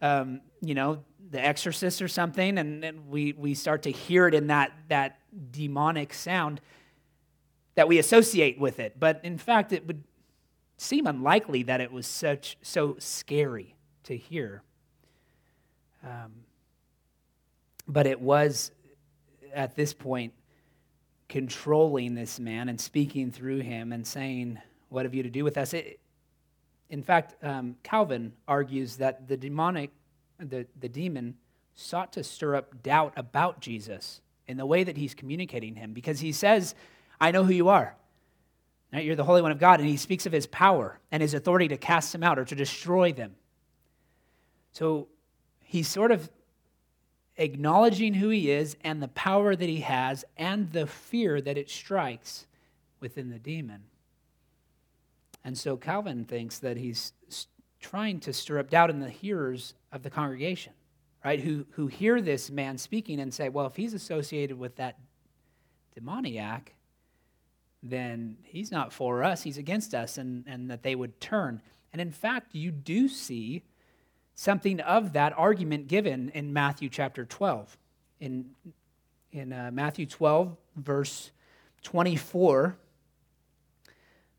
um, 0.02 0.42
you 0.62 0.76
know, 0.76 1.04
the 1.30 1.44
exorcist 1.44 2.02
or 2.02 2.08
something, 2.08 2.58
and, 2.58 2.84
and 2.84 3.08
we, 3.08 3.34
we 3.34 3.54
start 3.54 3.84
to 3.84 3.92
hear 3.92 4.28
it 4.28 4.34
in 4.34 4.48
that, 4.48 4.72
that 4.90 5.20
demonic 5.52 6.14
sound 6.14 6.62
that 7.76 7.88
we 7.88 8.00
associate 8.00 8.60
with 8.60 8.80
it. 8.80 9.00
But 9.00 9.22
in 9.24 9.38
fact, 9.38 9.72
it 9.72 9.88
would 9.88 10.04
seem 10.78 11.08
unlikely 11.08 11.64
that 11.64 11.80
it 11.80 11.92
was 11.92 12.08
such 12.08 12.58
so 12.62 12.96
scary 13.00 13.76
to 14.04 14.18
hear. 14.18 14.64
Um, 16.04 16.32
but 17.88 18.08
it 18.08 18.20
was 18.20 18.72
at 19.54 19.76
this 19.76 19.94
point 19.94 20.34
controlling 21.30 22.14
this 22.16 22.40
man 22.40 22.68
and 22.68 22.80
speaking 22.80 23.32
through 23.32 23.60
him 23.60 23.94
and 23.94 24.06
saying, 24.06 24.60
What 24.90 25.06
have 25.06 25.14
you 25.14 25.24
to 25.24 25.30
do 25.30 25.44
with 25.44 25.58
us? 25.58 25.74
It, 25.74 26.00
in 26.90 27.04
fact, 27.04 27.42
um, 27.42 27.78
Calvin 27.84 28.34
argues 28.48 28.98
that 28.98 29.28
the 29.28 29.38
demonic, 29.38 29.92
the, 30.50 30.68
the 30.80 30.90
demon, 30.90 31.36
sought 31.76 32.14
to 32.14 32.24
stir 32.24 32.56
up 32.56 32.84
doubt 32.84 33.14
about 33.16 33.60
Jesus 33.60 34.22
in 34.48 34.58
the 34.58 34.66
way 34.66 34.84
that 34.84 34.98
he's 34.98 35.14
communicating 35.14 35.76
him 35.76 35.94
because 35.94 36.20
he 36.20 36.32
says, 36.32 36.76
I 37.20 37.32
know 37.32 37.44
who 37.44 37.54
you 37.54 37.70
are. 37.70 37.96
Right? 38.92 39.06
You're 39.06 39.16
the 39.16 39.24
Holy 39.24 39.42
One 39.42 39.52
of 39.52 39.60
God. 39.60 39.80
And 39.80 39.88
he 39.88 39.98
speaks 39.98 40.26
of 40.26 40.32
his 40.32 40.48
power 40.48 41.00
and 41.12 41.22
his 41.22 41.34
authority 41.34 41.68
to 41.70 41.78
cast 41.78 42.12
them 42.12 42.24
out 42.24 42.38
or 42.38 42.46
to 42.46 42.56
destroy 42.56 43.14
them. 43.14 43.36
So 44.74 45.08
he's 45.62 45.88
sort 45.88 46.12
of 46.12 46.30
acknowledging 47.38 48.14
who 48.16 48.30
he 48.30 48.52
is 48.52 48.76
and 48.84 49.02
the 49.02 49.08
power 49.10 49.56
that 49.56 49.70
he 49.70 49.82
has 49.82 50.26
and 50.38 50.72
the 50.72 50.88
fear 50.88 51.42
that 51.42 51.58
it 51.58 51.70
strikes 51.70 52.46
within 53.00 53.30
the 53.30 53.40
demon. 53.40 53.84
And 55.44 55.58
so 55.58 55.78
Calvin 55.78 56.26
thinks 56.26 56.60
that 56.60 56.78
he's 56.78 57.14
trying 57.80 58.20
to 58.20 58.34
stir 58.34 58.60
up 58.60 58.70
doubt 58.70 58.90
in 58.90 59.00
the 59.00 59.10
hearers 59.10 59.74
of 59.92 60.04
the 60.04 60.10
congregation, 60.10 60.74
right? 61.24 61.40
Who, 61.40 61.66
who 61.72 61.88
hear 61.88 62.22
this 62.22 62.50
man 62.50 62.78
speaking 62.78 63.20
and 63.20 63.34
say, 63.34 63.50
well, 63.50 63.66
if 63.66 63.76
he's 63.76 63.94
associated 63.94 64.58
with 64.58 64.76
that 64.78 64.98
demoniac, 65.96 66.74
then 67.84 68.38
he's 68.44 68.72
not 68.72 68.94
for 68.94 69.24
us, 69.24 69.44
he's 69.44 69.58
against 69.58 69.94
us, 69.94 70.18
and, 70.18 70.44
and 70.48 70.70
that 70.70 70.84
they 70.84 70.96
would 70.96 71.20
turn. 71.20 71.62
And 71.92 72.02
in 72.02 72.12
fact, 72.12 72.54
you 72.54 72.72
do 72.72 73.08
see 73.08 73.64
something 74.36 74.80
of 74.82 75.14
that 75.14 75.38
argument 75.38 75.88
given 75.88 76.30
in 76.30 76.54
Matthew 76.54 76.90
chapter 76.90 77.26
12. 77.26 77.78
In, 78.20 78.52
in 79.32 79.52
uh, 79.52 79.72
Matthew 79.74 80.06
12, 80.06 80.56
verse 80.76 81.32
24, 81.84 82.78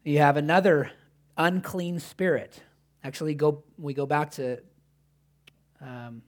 you 0.04 0.18
have 0.18 0.36
another 0.36 0.90
unclean 1.36 1.98
spirit. 1.98 2.62
Actually, 3.04 3.34
go, 3.34 3.64
we 3.78 3.94
go 3.94 4.06
back 4.06 4.30
to 4.32 4.60
um, 5.82 6.22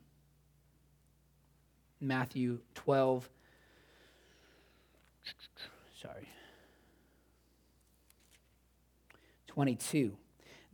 Matthew 2.00 2.58
12. 2.74 3.28
Sorry. 6.02 6.28
22 9.46 10.16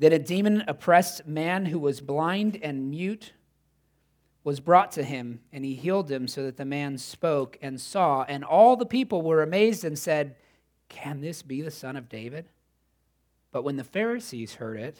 that 0.01 0.13
a 0.15 0.19
demon 0.19 0.65
oppressed 0.67 1.27
man 1.27 1.67
who 1.67 1.79
was 1.79 2.01
blind 2.01 2.59
and 2.63 2.91
mute 2.91 3.35
was 4.43 4.59
brought 4.59 4.91
to 4.93 5.03
him, 5.03 5.41
and 5.53 5.63
he 5.63 5.75
healed 5.75 6.11
him 6.11 6.27
so 6.27 6.43
that 6.43 6.57
the 6.57 6.65
man 6.65 6.97
spoke 6.97 7.59
and 7.61 7.79
saw. 7.79 8.23
And 8.23 8.43
all 8.43 8.75
the 8.77 8.87
people 8.87 9.21
were 9.21 9.43
amazed 9.43 9.85
and 9.85 9.99
said, 9.99 10.37
Can 10.89 11.21
this 11.21 11.43
be 11.43 11.61
the 11.61 11.71
son 11.71 11.97
of 11.97 12.09
David? 12.09 12.49
But 13.53 13.63
when 13.63 13.77
the 13.77 13.85
Pharisees 13.85 14.55
heard 14.55 14.81
it, 14.81 14.97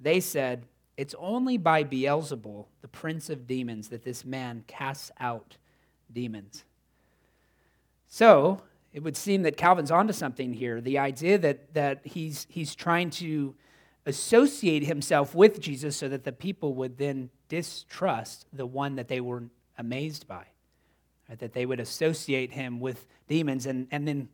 they 0.00 0.18
said, 0.18 0.66
It's 0.96 1.14
only 1.18 1.58
by 1.58 1.84
Beelzebul, 1.84 2.66
the 2.80 2.88
prince 2.88 3.28
of 3.28 3.46
demons, 3.46 3.88
that 3.88 4.04
this 4.04 4.24
man 4.24 4.64
casts 4.66 5.10
out 5.20 5.56
demons. 6.12 6.64
So, 8.08 8.62
it 8.92 9.02
would 9.02 9.16
seem 9.16 9.42
that 9.42 9.58
Calvin's 9.58 9.90
onto 9.90 10.14
something 10.14 10.54
here. 10.54 10.80
The 10.80 10.98
idea 10.98 11.36
that, 11.38 11.74
that 11.74 12.00
he's, 12.04 12.46
he's 12.48 12.74
trying 12.74 13.10
to 13.10 13.54
associate 14.06 14.84
himself 14.84 15.34
with 15.34 15.60
Jesus 15.60 15.96
so 15.96 16.08
that 16.08 16.24
the 16.24 16.32
people 16.32 16.72
would 16.74 16.96
then 16.96 17.28
distrust 17.48 18.46
the 18.52 18.64
one 18.64 18.94
that 18.96 19.08
they 19.08 19.20
were 19.20 19.42
amazed 19.76 20.26
by. 20.26 20.46
Right? 21.28 21.38
That 21.38 21.52
they 21.52 21.66
would 21.66 21.80
associate 21.80 22.52
him 22.52 22.80
with 22.80 23.04
demons, 23.28 23.66
and, 23.66 23.86
and 23.90 24.08
then 24.08 24.28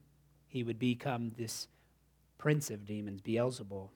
he 0.47 0.63
would 0.63 0.79
become 0.79 1.33
this 1.37 1.67
prince 2.39 2.71
of 2.71 2.85
demons, 2.85 3.21
Beelzebul. 3.21 3.89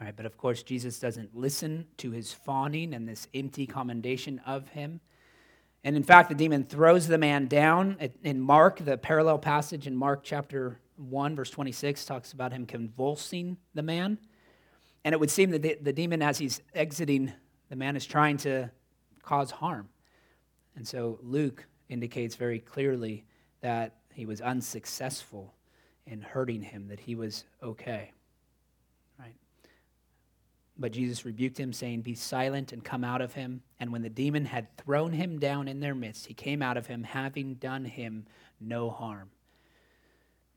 Right, 0.00 0.14
but 0.14 0.26
of 0.26 0.36
course, 0.36 0.62
Jesus 0.62 1.00
doesn't 1.00 1.34
listen 1.34 1.86
to 1.96 2.12
his 2.12 2.32
fawning 2.32 2.94
and 2.94 3.08
this 3.08 3.26
empty 3.34 3.66
commendation 3.66 4.40
of 4.46 4.68
him. 4.68 5.00
And 5.82 5.96
in 5.96 6.04
fact, 6.04 6.28
the 6.28 6.36
demon 6.36 6.64
throws 6.64 7.08
the 7.08 7.18
man 7.18 7.46
down. 7.46 7.96
In 8.22 8.40
Mark, 8.40 8.84
the 8.84 8.96
parallel 8.96 9.38
passage 9.38 9.86
in 9.88 9.96
Mark 9.96 10.22
chapter 10.22 10.78
1, 10.96 11.34
verse 11.34 11.50
26, 11.50 12.04
talks 12.04 12.32
about 12.32 12.52
him 12.52 12.64
convulsing 12.64 13.56
the 13.74 13.82
man. 13.82 14.18
And 15.04 15.12
it 15.12 15.18
would 15.20 15.30
seem 15.30 15.50
that 15.50 15.62
the, 15.62 15.78
the 15.80 15.92
demon, 15.92 16.22
as 16.22 16.38
he's 16.38 16.62
exiting, 16.74 17.32
the 17.68 17.76
man 17.76 17.96
is 17.96 18.06
trying 18.06 18.36
to 18.38 18.70
cause 19.22 19.50
harm. 19.50 19.88
And 20.76 20.86
so 20.86 21.18
Luke 21.22 21.66
indicates 21.88 22.36
very 22.36 22.60
clearly 22.60 23.24
that 23.62 23.96
he 24.12 24.26
was 24.26 24.40
unsuccessful 24.40 25.54
in 26.06 26.20
hurting 26.20 26.62
him, 26.62 26.88
that 26.88 27.00
he 27.00 27.14
was 27.14 27.44
okay. 27.62 28.12
But 30.78 30.92
Jesus 30.92 31.24
rebuked 31.24 31.58
him, 31.58 31.72
saying, 31.72 32.02
Be 32.02 32.14
silent 32.14 32.72
and 32.72 32.84
come 32.84 33.02
out 33.02 33.20
of 33.20 33.34
him. 33.34 33.62
And 33.80 33.92
when 33.92 34.02
the 34.02 34.08
demon 34.08 34.44
had 34.44 34.76
thrown 34.76 35.12
him 35.12 35.38
down 35.38 35.66
in 35.66 35.80
their 35.80 35.94
midst, 35.94 36.26
he 36.26 36.34
came 36.34 36.62
out 36.62 36.76
of 36.76 36.86
him, 36.86 37.02
having 37.02 37.54
done 37.54 37.84
him 37.84 38.26
no 38.60 38.90
harm. 38.90 39.30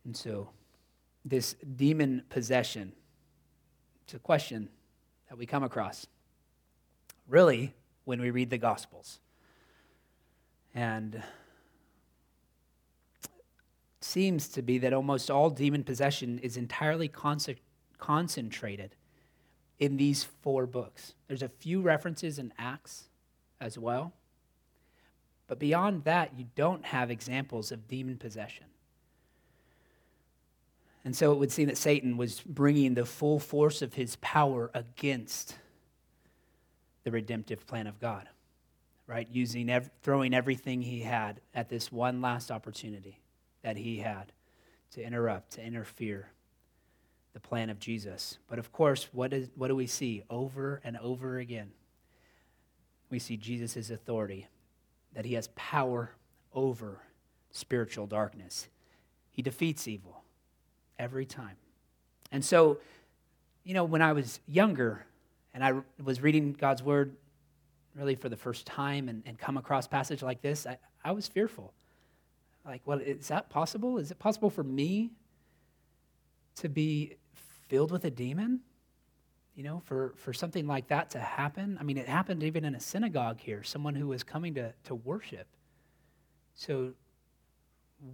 And 0.06 0.16
so, 0.16 0.50
this 1.25 1.56
demon 1.75 2.24
possession 2.30 2.94
it's 4.12 4.18
a 4.18 4.20
question 4.20 4.68
that 5.30 5.38
we 5.38 5.46
come 5.46 5.63
across 5.63 6.06
really 7.30 7.74
when 8.04 8.20
we 8.20 8.30
read 8.30 8.50
the 8.50 8.58
Gospels. 8.58 9.22
And 10.75 11.24
seems 14.01 14.50
to 14.50 14.62
be 14.62 14.80
that 14.80 14.92
almost 14.92 15.32
all 15.32 15.50
demon 15.50 15.86
possession 15.86 16.40
is 16.40 16.58
entirely 16.58 17.10
concentrated 17.98 18.96
in 19.82 19.98
these 19.98 20.24
four 20.44 20.68
books. 20.68 21.16
There's 21.28 21.42
a 21.42 21.50
few 21.50 21.82
references 21.82 22.38
in 22.38 22.54
Acts 22.58 23.06
as 23.60 23.80
well. 23.80 24.14
But 25.48 25.58
beyond 25.58 26.04
that, 26.04 26.38
you 26.38 26.46
don't 26.56 26.86
have 26.86 27.10
examples 27.10 27.72
of 27.72 27.88
demon 27.88 28.18
possession. 28.18 28.66
And 31.04 31.16
so 31.16 31.32
it 31.34 31.40
would 31.40 31.52
seem 31.52 31.68
that 31.68 31.80
Satan 31.80 32.16
was 32.16 32.42
bringing 32.42 32.94
the 32.94 33.06
full 33.06 33.40
force 33.40 33.82
of 33.82 33.96
his 33.96 34.18
power 34.18 34.70
against 34.76 35.56
the 37.04 37.10
redemptive 37.10 37.66
plan 37.66 37.88
of 37.88 38.00
God, 38.00 38.30
right? 39.08 39.28
Using, 39.32 39.68
ev- 39.68 39.90
throwing 40.04 40.36
everything 40.36 40.84
he 40.84 41.00
had 41.00 41.42
at 41.56 41.70
this 41.70 41.92
one 41.92 42.22
last 42.22 42.52
opportunity 42.52 43.20
that 43.64 43.78
he 43.78 43.98
had 43.98 44.32
to 44.92 45.02
interrupt, 45.02 45.54
to 45.54 45.64
interfere 45.64 46.30
the 47.34 47.40
plan 47.40 47.70
of 47.70 47.80
Jesus. 47.80 48.38
But 48.48 48.60
of 48.60 48.72
course, 48.72 49.08
what, 49.12 49.34
is, 49.34 49.50
what 49.56 49.68
do 49.68 49.76
we 49.76 49.88
see 49.88 50.24
over 50.30 50.82
and 50.84 50.98
over 50.98 51.38
again? 51.38 51.72
We 53.10 53.20
see 53.20 53.38
Jesus' 53.38 53.90
authority, 53.90 54.48
that 55.14 55.26
he 55.26 55.34
has 55.34 55.50
power 55.56 56.12
over 56.54 57.00
spiritual 57.52 58.08
darkness. 58.08 58.68
He 59.32 59.42
defeats 59.42 59.88
evil 59.88 60.24
every 60.98 61.26
time. 61.26 61.56
And 62.32 62.44
so, 62.44 62.80
you 63.64 63.74
know, 63.74 63.84
when 63.84 64.02
I 64.02 64.14
was 64.14 64.40
younger 64.48 65.06
and 65.54 65.64
I 65.64 65.74
was 66.02 66.22
reading 66.22 66.54
God's 66.54 66.82
word 66.84 67.16
really 67.96 68.16
for 68.16 68.30
the 68.30 68.38
first 68.38 68.66
time 68.66 69.10
and, 69.10 69.22
and 69.26 69.38
come 69.38 69.58
across 69.58 69.88
passage 69.88 70.22
like 70.22 70.42
this, 70.42 70.66
I, 70.66 70.78
I 71.04 71.12
was 71.12 71.28
fearful. 71.28 71.74
Like, 72.66 72.82
well, 72.86 73.00
is 73.00 73.28
that 73.28 73.50
possible? 73.50 73.98
Is 73.98 74.12
it 74.12 74.20
possible 74.20 74.50
for 74.50 74.64
me 74.64 75.12
to 76.56 76.70
be 76.70 77.18
filled 77.72 77.90
with 77.90 78.04
a 78.04 78.12
demon? 78.12 78.60
You 79.56 79.63
know, 79.63 79.82
for, 79.86 80.13
for 80.18 80.34
something 80.34 80.68
like 80.68 80.90
that 80.90 81.10
to 81.12 81.20
happen? 81.20 81.78
I 81.80 81.84
mean, 81.84 81.98
it 81.98 82.06
happened 82.06 82.44
even 82.44 82.66
in 82.66 82.75
a 82.75 82.82
synagogue 82.82 83.40
here, 83.40 83.63
someone 83.63 83.96
who 83.96 84.08
was 84.08 84.24
coming 84.24 84.56
to, 84.56 84.74
to 84.84 84.96
worship. 84.96 85.48
So, 86.54 86.92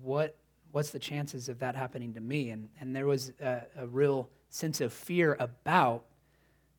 what 0.03 0.35
what's 0.73 0.91
the 0.91 0.99
chances 0.99 1.49
of 1.49 1.57
that 1.59 1.75
happening 1.75 2.13
to 2.13 2.19
me? 2.21 2.51
And 2.51 2.69
and 2.79 2.95
there 2.95 3.07
was 3.07 3.31
a, 3.41 3.63
a 3.77 3.87
real 3.87 4.29
sense 4.49 4.79
of 4.79 4.93
fear 4.93 5.35
about 5.39 6.05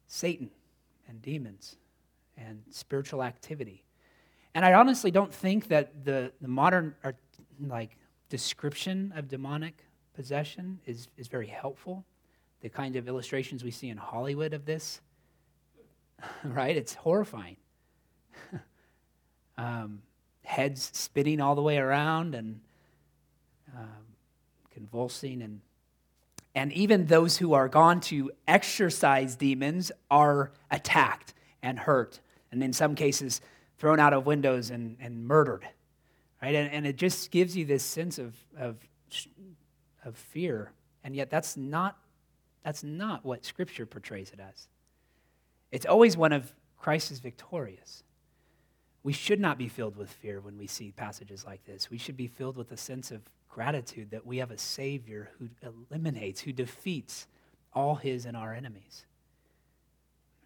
Satan 0.06 0.50
and 1.08 1.20
demons 1.20 1.76
and 2.36 2.62
spiritual 2.70 3.24
activity. 3.24 3.82
And 4.54 4.64
I 4.64 4.74
honestly 4.74 5.10
don't 5.10 5.34
think 5.34 5.66
that 5.68 6.04
the, 6.04 6.30
the 6.40 6.48
modern 6.48 6.94
like 7.60 7.96
description 8.28 9.12
of 9.16 9.26
demonic 9.26 9.84
possession 10.14 10.78
is, 10.86 11.08
is 11.16 11.26
very 11.26 11.48
helpful. 11.48 12.04
The 12.60 12.68
kind 12.68 12.96
of 12.96 13.08
illustrations 13.08 13.62
we 13.62 13.70
see 13.70 13.88
in 13.88 13.96
Hollywood 13.96 14.52
of 14.52 14.64
this, 14.64 15.00
right? 16.44 16.76
It's 16.76 16.94
horrifying. 16.94 17.56
um, 19.58 20.02
heads 20.48 20.90
spinning 20.94 21.40
all 21.40 21.54
the 21.54 21.62
way 21.62 21.76
around 21.76 22.34
and 22.34 22.60
um, 23.76 24.06
convulsing 24.70 25.42
and 25.42 25.60
and 26.54 26.72
even 26.72 27.06
those 27.06 27.36
who 27.36 27.52
are 27.52 27.68
gone 27.68 28.00
to 28.00 28.32
exorcise 28.48 29.36
demons 29.36 29.92
are 30.10 30.50
attacked 30.70 31.34
and 31.62 31.78
hurt 31.78 32.20
and 32.50 32.62
in 32.62 32.72
some 32.72 32.94
cases 32.94 33.40
thrown 33.76 34.00
out 34.00 34.12
of 34.12 34.24
windows 34.24 34.70
and, 34.70 34.96
and 35.00 35.26
murdered 35.26 35.68
right 36.42 36.54
and, 36.54 36.72
and 36.72 36.86
it 36.86 36.96
just 36.96 37.30
gives 37.30 37.56
you 37.56 37.64
this 37.64 37.84
sense 37.84 38.18
of, 38.18 38.34
of, 38.56 38.76
of 40.04 40.16
fear 40.16 40.72
and 41.04 41.14
yet 41.14 41.28
that's 41.28 41.56
not 41.56 41.98
that's 42.64 42.82
not 42.82 43.24
what 43.24 43.44
scripture 43.44 43.86
portrays 43.86 44.30
it 44.30 44.40
as 44.40 44.68
it's 45.70 45.86
always 45.86 46.16
one 46.16 46.32
of 46.32 46.52
christ 46.78 47.10
is 47.10 47.20
victorious 47.20 48.02
we 49.02 49.12
should 49.12 49.40
not 49.40 49.56
be 49.56 49.68
filled 49.68 49.96
with 49.96 50.10
fear 50.10 50.40
when 50.40 50.58
we 50.58 50.66
see 50.66 50.92
passages 50.92 51.44
like 51.44 51.64
this 51.64 51.90
we 51.90 51.98
should 51.98 52.16
be 52.16 52.26
filled 52.26 52.56
with 52.56 52.72
a 52.72 52.76
sense 52.76 53.10
of 53.10 53.22
gratitude 53.48 54.10
that 54.10 54.26
we 54.26 54.38
have 54.38 54.50
a 54.50 54.58
savior 54.58 55.30
who 55.38 55.48
eliminates 55.90 56.40
who 56.40 56.52
defeats 56.52 57.26
all 57.72 57.94
his 57.94 58.24
and 58.24 58.36
our 58.36 58.52
enemies 58.54 59.04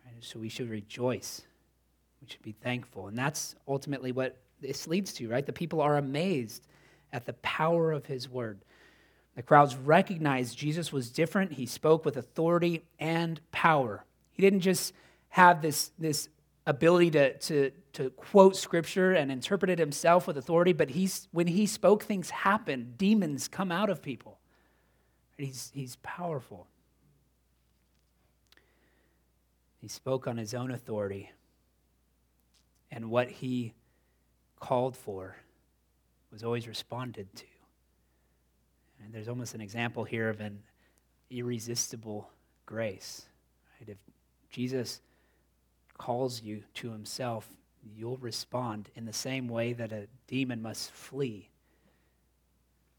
right? 0.04 0.14
so 0.21 0.38
we 0.38 0.49
should 0.49 0.71
rejoice 0.71 1.42
we 2.23 2.28
should 2.28 2.42
be 2.42 2.52
thankful. 2.52 3.09
And 3.09 3.19
that's 3.19 3.57
ultimately 3.66 4.12
what 4.12 4.38
this 4.61 4.87
leads 4.87 5.12
to, 5.14 5.28
right? 5.28 5.45
The 5.45 5.52
people 5.52 5.81
are 5.81 5.99
amazed 5.99 6.69
at 7.12 7.26
the 7.26 7.33
power 7.35 7.90
of 7.90 8.07
his 8.07 8.28
word. 8.28 8.61
The 9.35 9.43
crowds 9.43 9.77
recognized 9.77 10.59
Jesus 10.59 10.93
was 10.93 11.11
different. 11.11 11.53
He 11.53 11.67
spoke 11.67 12.05
with 12.05 12.17
authority 12.17 12.83
and 12.99 13.41
power. 13.51 14.05
He 14.33 14.43
didn't 14.43 14.61
just 14.61 14.93
have 15.31 15.62
this, 15.62 15.93
this 15.99 16.29
ability 16.67 17.11
to, 17.12 17.39
to, 17.39 17.71
to 17.95 18.11
quote 18.11 18.57
scripture 18.57 19.12
and 19.12 19.33
interpret 19.33 19.71
it 19.71 19.79
himself 19.79 20.27
with 20.27 20.37
authority, 20.37 20.73
but 20.73 20.91
he's, 20.91 21.29
when 21.33 21.47
he 21.47 21.67
spoke, 21.67 22.03
things 22.03 22.31
happened. 22.31 22.99
Demons 22.99 23.49
come 23.49 23.73
out 23.73 23.89
of 23.89 24.03
people. 24.03 24.39
He's, 25.39 25.71
he's 25.75 25.97
powerful. 26.03 26.67
He 29.81 29.89
spoke 29.89 30.27
on 30.27 30.37
his 30.37 30.55
own 30.55 30.71
authority 30.71 31.31
and 32.93 33.11
what 33.11 33.31
he 33.31 33.73
called 34.61 34.97
for 34.97 35.37
was 36.31 36.45
always 36.45 36.69
responded 36.69 37.35
to. 37.35 37.45
And 39.05 39.13
there's 39.13 39.29
almost 39.29 39.55
an 39.55 39.61
example 39.61 40.05
here 40.05 40.29
of 40.29 40.41
an 40.41 40.63
irresistible 41.31 42.31
grace. 42.67 43.27
Right? 43.81 43.89
If 43.89 43.99
Jesus 44.51 45.01
calls 45.99 46.43
you 46.43 46.63
to 46.75 46.91
himself, 46.91 47.49
you'll 47.97 48.19
respond 48.19 48.91
in 48.95 49.05
the 49.05 49.13
same 49.13 49.49
way 49.49 49.73
that 49.73 49.93
a 49.93 50.07
demon 50.27 50.63
must 50.63 50.91
flee 50.93 51.49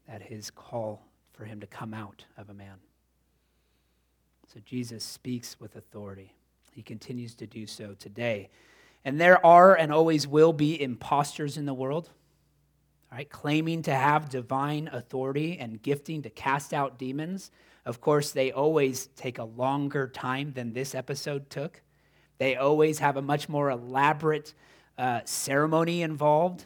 at 0.08 0.22
his 0.22 0.50
call 0.50 1.02
for 1.32 1.44
him 1.44 1.60
to 1.60 1.66
come 1.66 1.94
out 1.94 2.24
of 2.36 2.50
a 2.50 2.54
man. 2.54 2.76
So 4.52 4.60
Jesus 4.64 5.02
speaks 5.02 5.58
with 5.58 5.76
authority. 5.76 6.34
He 6.72 6.82
continues 6.82 7.34
to 7.36 7.46
do 7.46 7.66
so 7.66 7.94
today. 7.98 8.50
And 9.04 9.20
there 9.20 9.44
are 9.44 9.74
and 9.74 9.92
always 9.92 10.26
will 10.26 10.52
be 10.52 10.80
imposters 10.80 11.56
in 11.56 11.66
the 11.66 11.74
world, 11.74 12.10
right, 13.14 13.30
claiming 13.30 13.80
to 13.82 13.94
have 13.94 14.28
divine 14.28 14.90
authority 14.92 15.56
and 15.58 15.80
gifting 15.80 16.22
to 16.22 16.30
cast 16.30 16.74
out 16.74 16.98
demons. 16.98 17.52
Of 17.86 18.00
course, 18.00 18.32
they 18.32 18.50
always 18.50 19.06
take 19.14 19.38
a 19.38 19.44
longer 19.44 20.08
time 20.08 20.52
than 20.52 20.72
this 20.72 20.96
episode 20.96 21.48
took. 21.48 21.80
They 22.38 22.56
always 22.56 22.98
have 22.98 23.16
a 23.16 23.22
much 23.22 23.48
more 23.48 23.70
elaborate 23.70 24.52
uh, 24.98 25.20
ceremony 25.24 26.02
involved. 26.02 26.64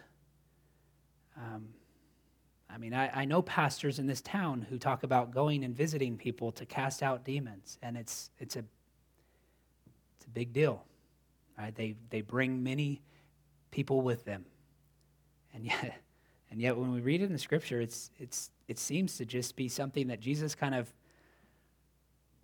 Um, 1.36 1.68
I 2.70 2.78
mean, 2.78 2.94
I, 2.94 3.10
I 3.14 3.24
know 3.26 3.42
pastors 3.42 3.98
in 3.98 4.06
this 4.06 4.22
town 4.22 4.66
who 4.70 4.78
talk 4.78 5.02
about 5.02 5.30
going 5.30 5.64
and 5.64 5.76
visiting 5.76 6.16
people 6.16 6.50
to 6.52 6.64
cast 6.64 7.02
out 7.02 7.24
demons, 7.24 7.78
and 7.82 7.94
it's, 7.94 8.30
it's, 8.38 8.56
a, 8.56 8.64
it's 10.16 10.24
a 10.24 10.30
big 10.30 10.54
deal. 10.54 10.82
Right? 11.58 11.74
They, 11.74 11.96
they 12.08 12.22
bring 12.22 12.62
many 12.62 13.02
people 13.70 14.00
with 14.00 14.24
them. 14.24 14.46
And 15.52 15.66
yet, 15.66 16.00
and 16.50 16.60
yet 16.60 16.76
when 16.76 16.92
we 16.92 17.00
read 17.00 17.20
it 17.20 17.26
in 17.26 17.32
the 17.32 17.38
scripture, 17.38 17.80
it's, 17.80 18.10
it's, 18.18 18.50
it 18.68 18.78
seems 18.78 19.16
to 19.18 19.24
just 19.24 19.56
be 19.56 19.68
something 19.68 20.08
that 20.08 20.20
Jesus 20.20 20.54
kind 20.54 20.74
of 20.74 20.92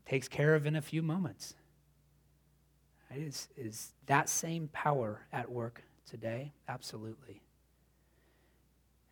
takes 0.06 0.28
care 0.28 0.54
of 0.54 0.66
in 0.66 0.76
a 0.76 0.82
few 0.82 1.02
moments. 1.02 1.54
Is, 3.14 3.48
is 3.56 3.92
that 4.06 4.28
same 4.28 4.68
power 4.72 5.20
at 5.32 5.50
work 5.50 5.82
today? 6.08 6.52
Absolutely. 6.68 7.40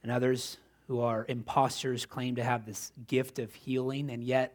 And 0.03 0.11
others 0.11 0.59
who 0.89 1.01
are 1.01 1.25
imposters 1.29 2.05
claim 2.05 2.35
to 2.35 2.45
have 2.45 2.67
this 2.67 2.93
gift 3.07 3.39
of 3.39 3.55
healing, 3.55 4.11
and 4.11 4.23
yet 4.23 4.55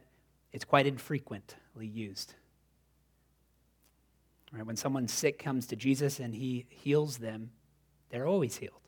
it's 0.52 0.64
quite 0.64 0.86
infrequently 0.86 1.86
used. 1.86 2.34
Right? 4.52 4.64
When 4.64 4.76
someone 4.76 5.08
sick 5.08 5.38
comes 5.38 5.66
to 5.68 5.76
Jesus 5.76 6.20
and 6.20 6.34
he 6.34 6.66
heals 6.68 7.16
them, 7.16 7.50
they're 8.10 8.26
always 8.26 8.56
healed. 8.56 8.87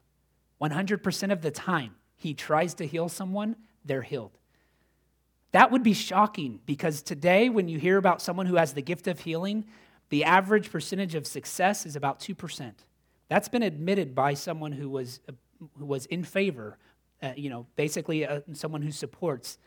100% 0.61 1.33
of 1.33 1.42
the 1.42 1.51
time 1.51 1.94
he 2.16 2.35
tries 2.35 2.75
to 2.75 2.87
heal 2.87 3.09
someone, 3.09 3.57
they're 3.85 4.03
healed. 4.03 4.37
That 5.53 5.70
would 5.70 5.83
be 5.83 5.94
shocking 5.94 6.61
because 6.66 7.03
today, 7.03 7.49
when 7.49 7.68
you 7.68 7.79
hear 7.79 7.96
about 7.96 8.23
someone 8.23 8.46
who 8.46 8.57
has 8.57 8.75
the 8.75 8.83
gift 8.83 9.09
of 9.09 9.20
healing, 9.20 9.64
the 10.11 10.25
average 10.25 10.70
percentage 10.70 11.14
of 11.14 11.27
success 11.27 11.87
is 11.87 11.96
about 11.96 12.20
2%. 12.20 12.73
That's 13.29 13.49
been 13.49 13.62
admitted 13.62 14.14
by 14.14 14.35
someone 14.35 14.73
who 14.73 14.88
was, 14.88 15.20
uh, 15.29 15.33
who 15.79 15.87
was 15.87 16.07
in 16.07 16.25
favor, 16.25 16.79
uh, 17.23 17.33
you 17.37 17.49
know, 17.49 17.66
basically 17.77 18.27
uh, 18.27 18.40
someone 18.53 18.83
who 18.83 18.92
supports 18.92 19.59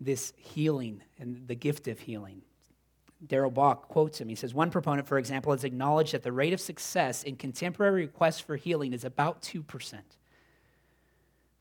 this 0.00 0.32
healing 0.36 1.02
and 1.18 1.46
the 1.46 1.54
gift 1.54 1.86
of 1.86 2.00
healing. 2.00 2.42
Darrell 3.26 3.50
Bock 3.50 3.88
quotes 3.88 4.20
him. 4.20 4.28
He 4.28 4.34
says, 4.34 4.54
One 4.54 4.70
proponent, 4.70 5.06
for 5.06 5.18
example, 5.18 5.52
has 5.52 5.64
acknowledged 5.64 6.14
that 6.14 6.22
the 6.22 6.32
rate 6.32 6.54
of 6.54 6.60
success 6.60 7.22
in 7.22 7.36
contemporary 7.36 8.02
requests 8.02 8.40
for 8.40 8.56
healing 8.56 8.92
is 8.92 9.04
about 9.04 9.42
2%. 9.42 10.00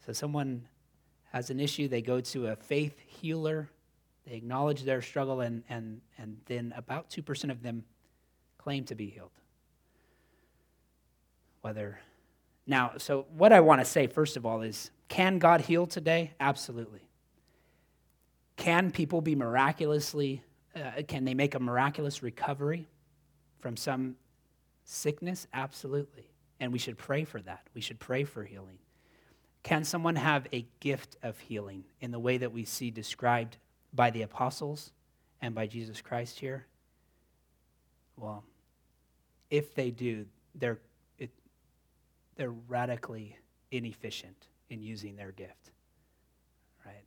So 0.05 0.13
someone 0.13 0.67
has 1.31 1.49
an 1.49 1.59
issue, 1.59 1.88
they 1.88 2.01
go 2.01 2.19
to 2.21 2.47
a 2.47 2.55
faith 2.55 2.97
healer, 3.05 3.69
they 4.25 4.35
acknowledge 4.35 4.83
their 4.83 5.01
struggle, 5.01 5.41
and, 5.41 5.63
and, 5.69 6.01
and 6.17 6.38
then 6.45 6.73
about 6.75 7.09
2% 7.09 7.51
of 7.51 7.62
them 7.62 7.83
claim 8.57 8.83
to 8.85 8.95
be 8.95 9.09
healed. 9.09 9.31
Whether 11.62 11.99
now, 12.65 12.93
so 12.97 13.25
what 13.35 13.51
I 13.51 13.59
want 13.59 13.81
to 13.81 13.85
say, 13.85 14.07
first 14.07 14.38
of 14.38 14.45
all, 14.45 14.62
is 14.62 14.91
can 15.07 15.39
God 15.39 15.62
heal 15.62 15.88
today? 15.88 16.33
Absolutely. 16.39 17.01
Can 18.55 18.91
people 18.91 19.21
be 19.21 19.35
miraculously 19.35 20.43
uh, 20.75 21.01
can 21.07 21.25
they 21.25 21.33
make 21.33 21.55
a 21.55 21.59
miraculous 21.59 22.21
recovery 22.21 22.88
from 23.59 23.75
some 23.75 24.15
sickness? 24.83 25.47
Absolutely. 25.53 26.29
And 26.59 26.71
we 26.71 26.79
should 26.79 26.97
pray 26.97 27.23
for 27.23 27.41
that. 27.41 27.67
We 27.73 27.81
should 27.81 27.99
pray 27.99 28.23
for 28.23 28.43
healing. 28.43 28.77
Can 29.63 29.84
someone 29.84 30.15
have 30.15 30.48
a 30.54 30.65
gift 30.80 31.17
of 31.22 31.38
healing 31.39 31.84
in 32.00 32.12
the 32.12 32.19
way 32.19 32.38
that 32.38 32.52
we 32.52 32.65
see 32.65 32.91
described 32.91 33.58
by 33.93 34.10
the 34.10 34.22
apostles 34.22 34.91
and 35.41 35.54
by 35.54 35.67
Jesus 35.67 36.02
Christ 36.02 36.39
here? 36.39 36.65
Well, 38.17 38.43
if 39.50 39.76
they 39.76 39.91
do, 39.91 40.26
they're, 40.56 40.80
it, 41.17 41.32
they're 42.36 42.52
radically 42.52 43.38
inefficient 43.72 44.48
in 44.69 44.82
using 44.82 45.15
their 45.15 45.32
gift. 45.32 45.72
Right? 46.86 47.06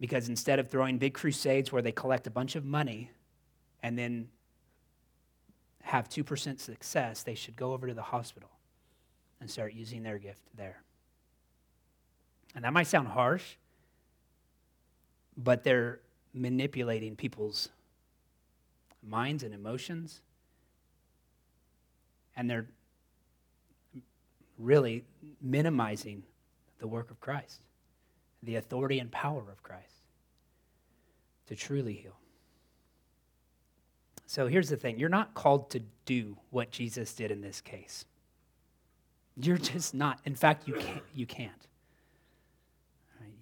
Because 0.00 0.28
instead 0.28 0.58
of 0.58 0.68
throwing 0.68 0.98
big 0.98 1.14
crusades 1.14 1.72
where 1.72 1.82
they 1.82 1.92
collect 1.92 2.26
a 2.26 2.30
bunch 2.30 2.56
of 2.56 2.64
money 2.64 3.10
and 3.82 3.98
then 3.98 4.28
have 5.82 6.08
2% 6.08 6.60
success, 6.60 7.22
they 7.22 7.34
should 7.34 7.56
go 7.56 7.72
over 7.72 7.86
to 7.86 7.94
the 7.94 8.02
hospital 8.02 8.50
and 9.40 9.50
start 9.50 9.72
using 9.72 10.02
their 10.02 10.18
gift 10.18 10.42
there. 10.56 10.82
And 12.54 12.64
that 12.64 12.72
might 12.72 12.86
sound 12.86 13.08
harsh, 13.08 13.56
but 15.36 15.64
they're 15.64 16.00
manipulating 16.34 17.14
people's 17.16 17.68
minds 19.06 19.42
and 19.42 19.54
emotions. 19.54 20.20
And 22.36 22.48
they're 22.48 22.66
really 24.58 25.04
minimizing 25.40 26.22
the 26.78 26.86
work 26.86 27.10
of 27.10 27.20
Christ, 27.20 27.60
the 28.42 28.56
authority 28.56 28.98
and 28.98 29.10
power 29.10 29.44
of 29.50 29.62
Christ 29.62 29.98
to 31.46 31.56
truly 31.56 31.94
heal. 31.94 32.16
So 34.26 34.46
here's 34.46 34.68
the 34.68 34.76
thing 34.76 34.98
you're 34.98 35.08
not 35.08 35.34
called 35.34 35.70
to 35.70 35.80
do 36.04 36.36
what 36.50 36.70
Jesus 36.70 37.14
did 37.14 37.30
in 37.30 37.40
this 37.40 37.60
case. 37.60 38.04
You're 39.40 39.58
just 39.58 39.94
not. 39.94 40.20
In 40.24 40.34
fact, 40.34 40.68
you 40.68 40.74
can't. 40.74 41.02
You 41.14 41.26
can't. 41.26 41.67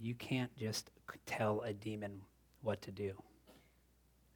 You 0.00 0.14
can't 0.14 0.54
just 0.56 0.90
tell 1.26 1.60
a 1.62 1.72
demon 1.72 2.20
what 2.62 2.82
to 2.82 2.90
do. 2.90 3.12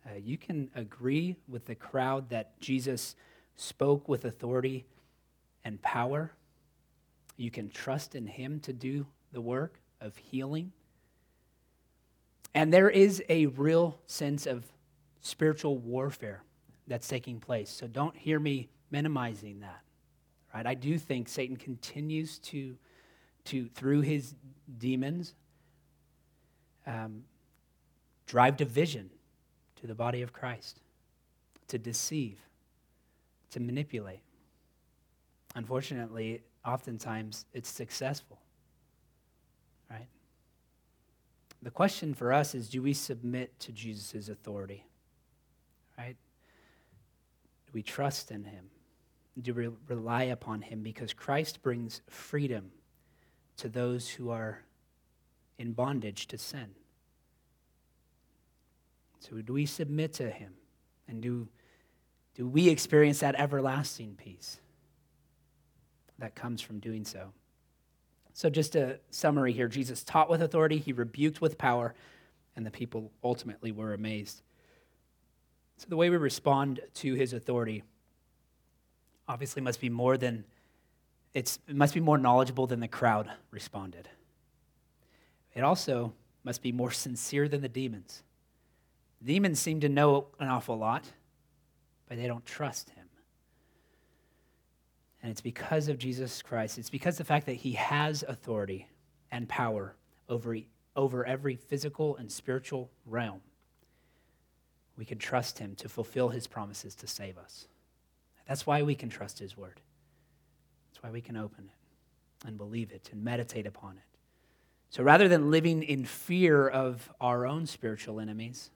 Uh, 0.06 0.16
you 0.16 0.38
can 0.38 0.70
agree 0.74 1.36
with 1.48 1.66
the 1.66 1.74
crowd 1.74 2.30
that 2.30 2.58
Jesus 2.60 3.14
spoke 3.56 4.08
with 4.08 4.24
authority 4.24 4.86
and 5.64 5.80
power. 5.82 6.32
You 7.36 7.50
can 7.50 7.68
trust 7.68 8.14
in 8.14 8.26
him 8.26 8.60
to 8.60 8.72
do 8.72 9.06
the 9.32 9.40
work 9.40 9.80
of 10.00 10.16
healing. 10.16 10.72
And 12.54 12.72
there 12.72 12.90
is 12.90 13.22
a 13.28 13.46
real 13.46 13.98
sense 14.06 14.46
of 14.46 14.64
spiritual 15.20 15.76
warfare 15.76 16.42
that's 16.86 17.06
taking 17.06 17.38
place. 17.38 17.70
So 17.70 17.86
don't 17.86 18.16
hear 18.16 18.40
me 18.40 18.68
minimizing 18.90 19.60
that. 19.60 19.80
Right? 20.54 20.66
I 20.66 20.74
do 20.74 20.98
think 20.98 21.28
Satan 21.28 21.56
continues 21.56 22.38
to, 22.40 22.76
to 23.46 23.68
through 23.68 24.00
his 24.00 24.34
demons, 24.78 25.34
um, 26.86 27.24
drive 28.26 28.56
division 28.56 29.10
to 29.80 29.86
the 29.86 29.94
body 29.94 30.22
of 30.22 30.32
Christ, 30.32 30.80
to 31.68 31.78
deceive, 31.78 32.38
to 33.50 33.60
manipulate. 33.60 34.20
Unfortunately, 35.54 36.42
oftentimes 36.64 37.46
it's 37.52 37.68
successful. 37.68 38.38
Right? 39.90 40.06
The 41.62 41.70
question 41.70 42.14
for 42.14 42.32
us 42.32 42.54
is 42.54 42.68
do 42.68 42.82
we 42.82 42.92
submit 42.92 43.58
to 43.60 43.72
Jesus' 43.72 44.28
authority? 44.28 44.84
Right? 45.98 46.16
Do 47.66 47.72
we 47.72 47.82
trust 47.82 48.30
in 48.30 48.44
him? 48.44 48.70
Do 49.40 49.54
we 49.54 49.68
rely 49.88 50.24
upon 50.24 50.62
him? 50.62 50.82
Because 50.82 51.12
Christ 51.12 51.62
brings 51.62 52.02
freedom 52.08 52.70
to 53.56 53.68
those 53.68 54.08
who 54.08 54.30
are 54.30 54.62
in 55.60 55.72
bondage 55.72 56.26
to 56.26 56.38
sin. 56.38 56.70
So, 59.18 59.36
do 59.42 59.52
we 59.52 59.66
submit 59.66 60.14
to 60.14 60.30
him? 60.30 60.54
And 61.06 61.20
do, 61.20 61.48
do 62.34 62.48
we 62.48 62.70
experience 62.70 63.18
that 63.20 63.34
everlasting 63.34 64.14
peace 64.16 64.58
that 66.18 66.34
comes 66.34 66.62
from 66.62 66.80
doing 66.80 67.04
so? 67.04 67.34
So, 68.32 68.48
just 68.48 68.74
a 68.74 69.00
summary 69.10 69.52
here 69.52 69.68
Jesus 69.68 70.02
taught 70.02 70.30
with 70.30 70.40
authority, 70.40 70.78
he 70.78 70.94
rebuked 70.94 71.42
with 71.42 71.58
power, 71.58 71.94
and 72.56 72.64
the 72.64 72.70
people 72.70 73.12
ultimately 73.22 73.70
were 73.70 73.92
amazed. 73.92 74.40
So, 75.76 75.88
the 75.90 75.96
way 75.96 76.08
we 76.08 76.16
respond 76.16 76.80
to 76.94 77.14
his 77.14 77.34
authority 77.34 77.82
obviously 79.28 79.60
must 79.60 79.78
be 79.78 79.90
more 79.90 80.16
than 80.16 80.44
it's, 81.34 81.58
it 81.68 81.76
must 81.76 81.92
be 81.92 82.00
more 82.00 82.16
knowledgeable 82.16 82.66
than 82.66 82.80
the 82.80 82.88
crowd 82.88 83.30
responded. 83.50 84.08
It 85.54 85.62
also 85.62 86.12
must 86.44 86.62
be 86.62 86.72
more 86.72 86.90
sincere 86.90 87.48
than 87.48 87.60
the 87.60 87.68
demons. 87.68 88.22
Demons 89.22 89.60
seem 89.60 89.80
to 89.80 89.88
know 89.88 90.28
an 90.38 90.48
awful 90.48 90.78
lot, 90.78 91.04
but 92.08 92.16
they 92.16 92.26
don't 92.26 92.46
trust 92.46 92.90
him. 92.90 93.06
And 95.22 95.30
it's 95.30 95.42
because 95.42 95.88
of 95.88 95.98
Jesus 95.98 96.40
Christ. 96.40 96.78
It's 96.78 96.90
because 96.90 97.18
the 97.18 97.24
fact 97.24 97.46
that 97.46 97.56
he 97.56 97.72
has 97.72 98.24
authority 98.26 98.88
and 99.30 99.48
power 99.48 99.94
over, 100.28 100.56
over 100.96 101.26
every 101.26 101.56
physical 101.56 102.16
and 102.16 102.30
spiritual 102.30 102.90
realm. 103.04 103.40
We 104.96 105.04
can 105.04 105.18
trust 105.18 105.58
him 105.58 105.74
to 105.76 105.88
fulfill 105.88 106.30
his 106.30 106.46
promises 106.46 106.94
to 106.96 107.06
save 107.06 107.38
us. 107.38 107.68
That's 108.46 108.66
why 108.66 108.82
we 108.82 108.94
can 108.94 109.08
trust 109.08 109.38
his 109.38 109.56
word. 109.56 109.80
That's 110.90 111.02
why 111.02 111.10
we 111.10 111.20
can 111.20 111.36
open 111.36 111.68
it 111.68 112.46
and 112.46 112.56
believe 112.56 112.90
it 112.90 113.10
and 113.12 113.22
meditate 113.22 113.66
upon 113.66 113.96
it. 113.96 114.09
So 114.90 115.05
rather 115.05 115.29
than 115.29 115.53
living 115.53 115.85
in 115.85 116.05
fear 116.05 116.68
of 116.68 117.12
our 117.20 117.46
own 117.46 117.66
spiritual 117.66 118.18
enemies, 118.18 118.70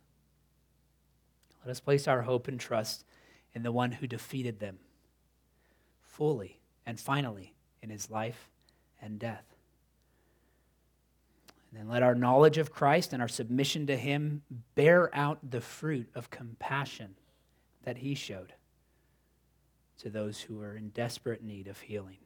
let 1.64 1.72
us 1.72 1.80
place 1.80 2.06
our 2.06 2.22
hope 2.22 2.46
and 2.46 2.58
trust 2.58 3.04
in 3.52 3.64
the 3.64 3.72
one 3.72 3.92
who 3.92 4.06
defeated 4.06 4.60
them 4.60 4.78
fully 6.00 6.60
and 6.86 7.00
finally 7.00 7.52
in 7.82 7.90
his 7.90 8.10
life 8.10 8.48
and 9.02 9.18
death. 9.18 9.44
And 11.70 11.80
then 11.80 11.88
let 11.88 12.04
our 12.04 12.14
knowledge 12.14 12.58
of 12.58 12.72
Christ 12.72 13.12
and 13.12 13.20
our 13.20 13.28
submission 13.28 13.88
to 13.88 13.96
him 13.96 14.42
bear 14.76 15.10
out 15.12 15.50
the 15.50 15.60
fruit 15.60 16.08
of 16.14 16.30
compassion 16.30 17.16
that 17.82 17.98
he 17.98 18.14
showed 18.14 18.52
to 19.98 20.10
those 20.10 20.40
who 20.40 20.60
are 20.60 20.76
in 20.76 20.90
desperate 20.90 21.42
need 21.42 21.66
of 21.66 21.80
healing. 21.80 22.18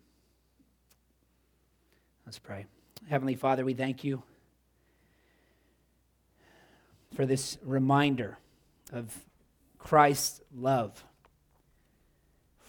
Let's 2.27 2.39
pray. 2.39 2.67
Heavenly 3.07 3.37
Father, 3.37 3.65
we 3.65 3.75
thank 3.75 4.05
you 4.05 4.23
for 7.15 7.25
this 7.25 7.59
reminder 7.63 8.39
of 8.93 9.25
Christ's 9.79 10.41
love 10.55 11.05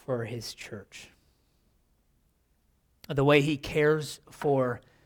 for 0.05 0.25
his 0.25 0.53
church. 0.53 1.09
The 3.07 3.23
way 3.23 3.41
he 3.41 3.57
cares 3.57 4.19
for 4.29 4.81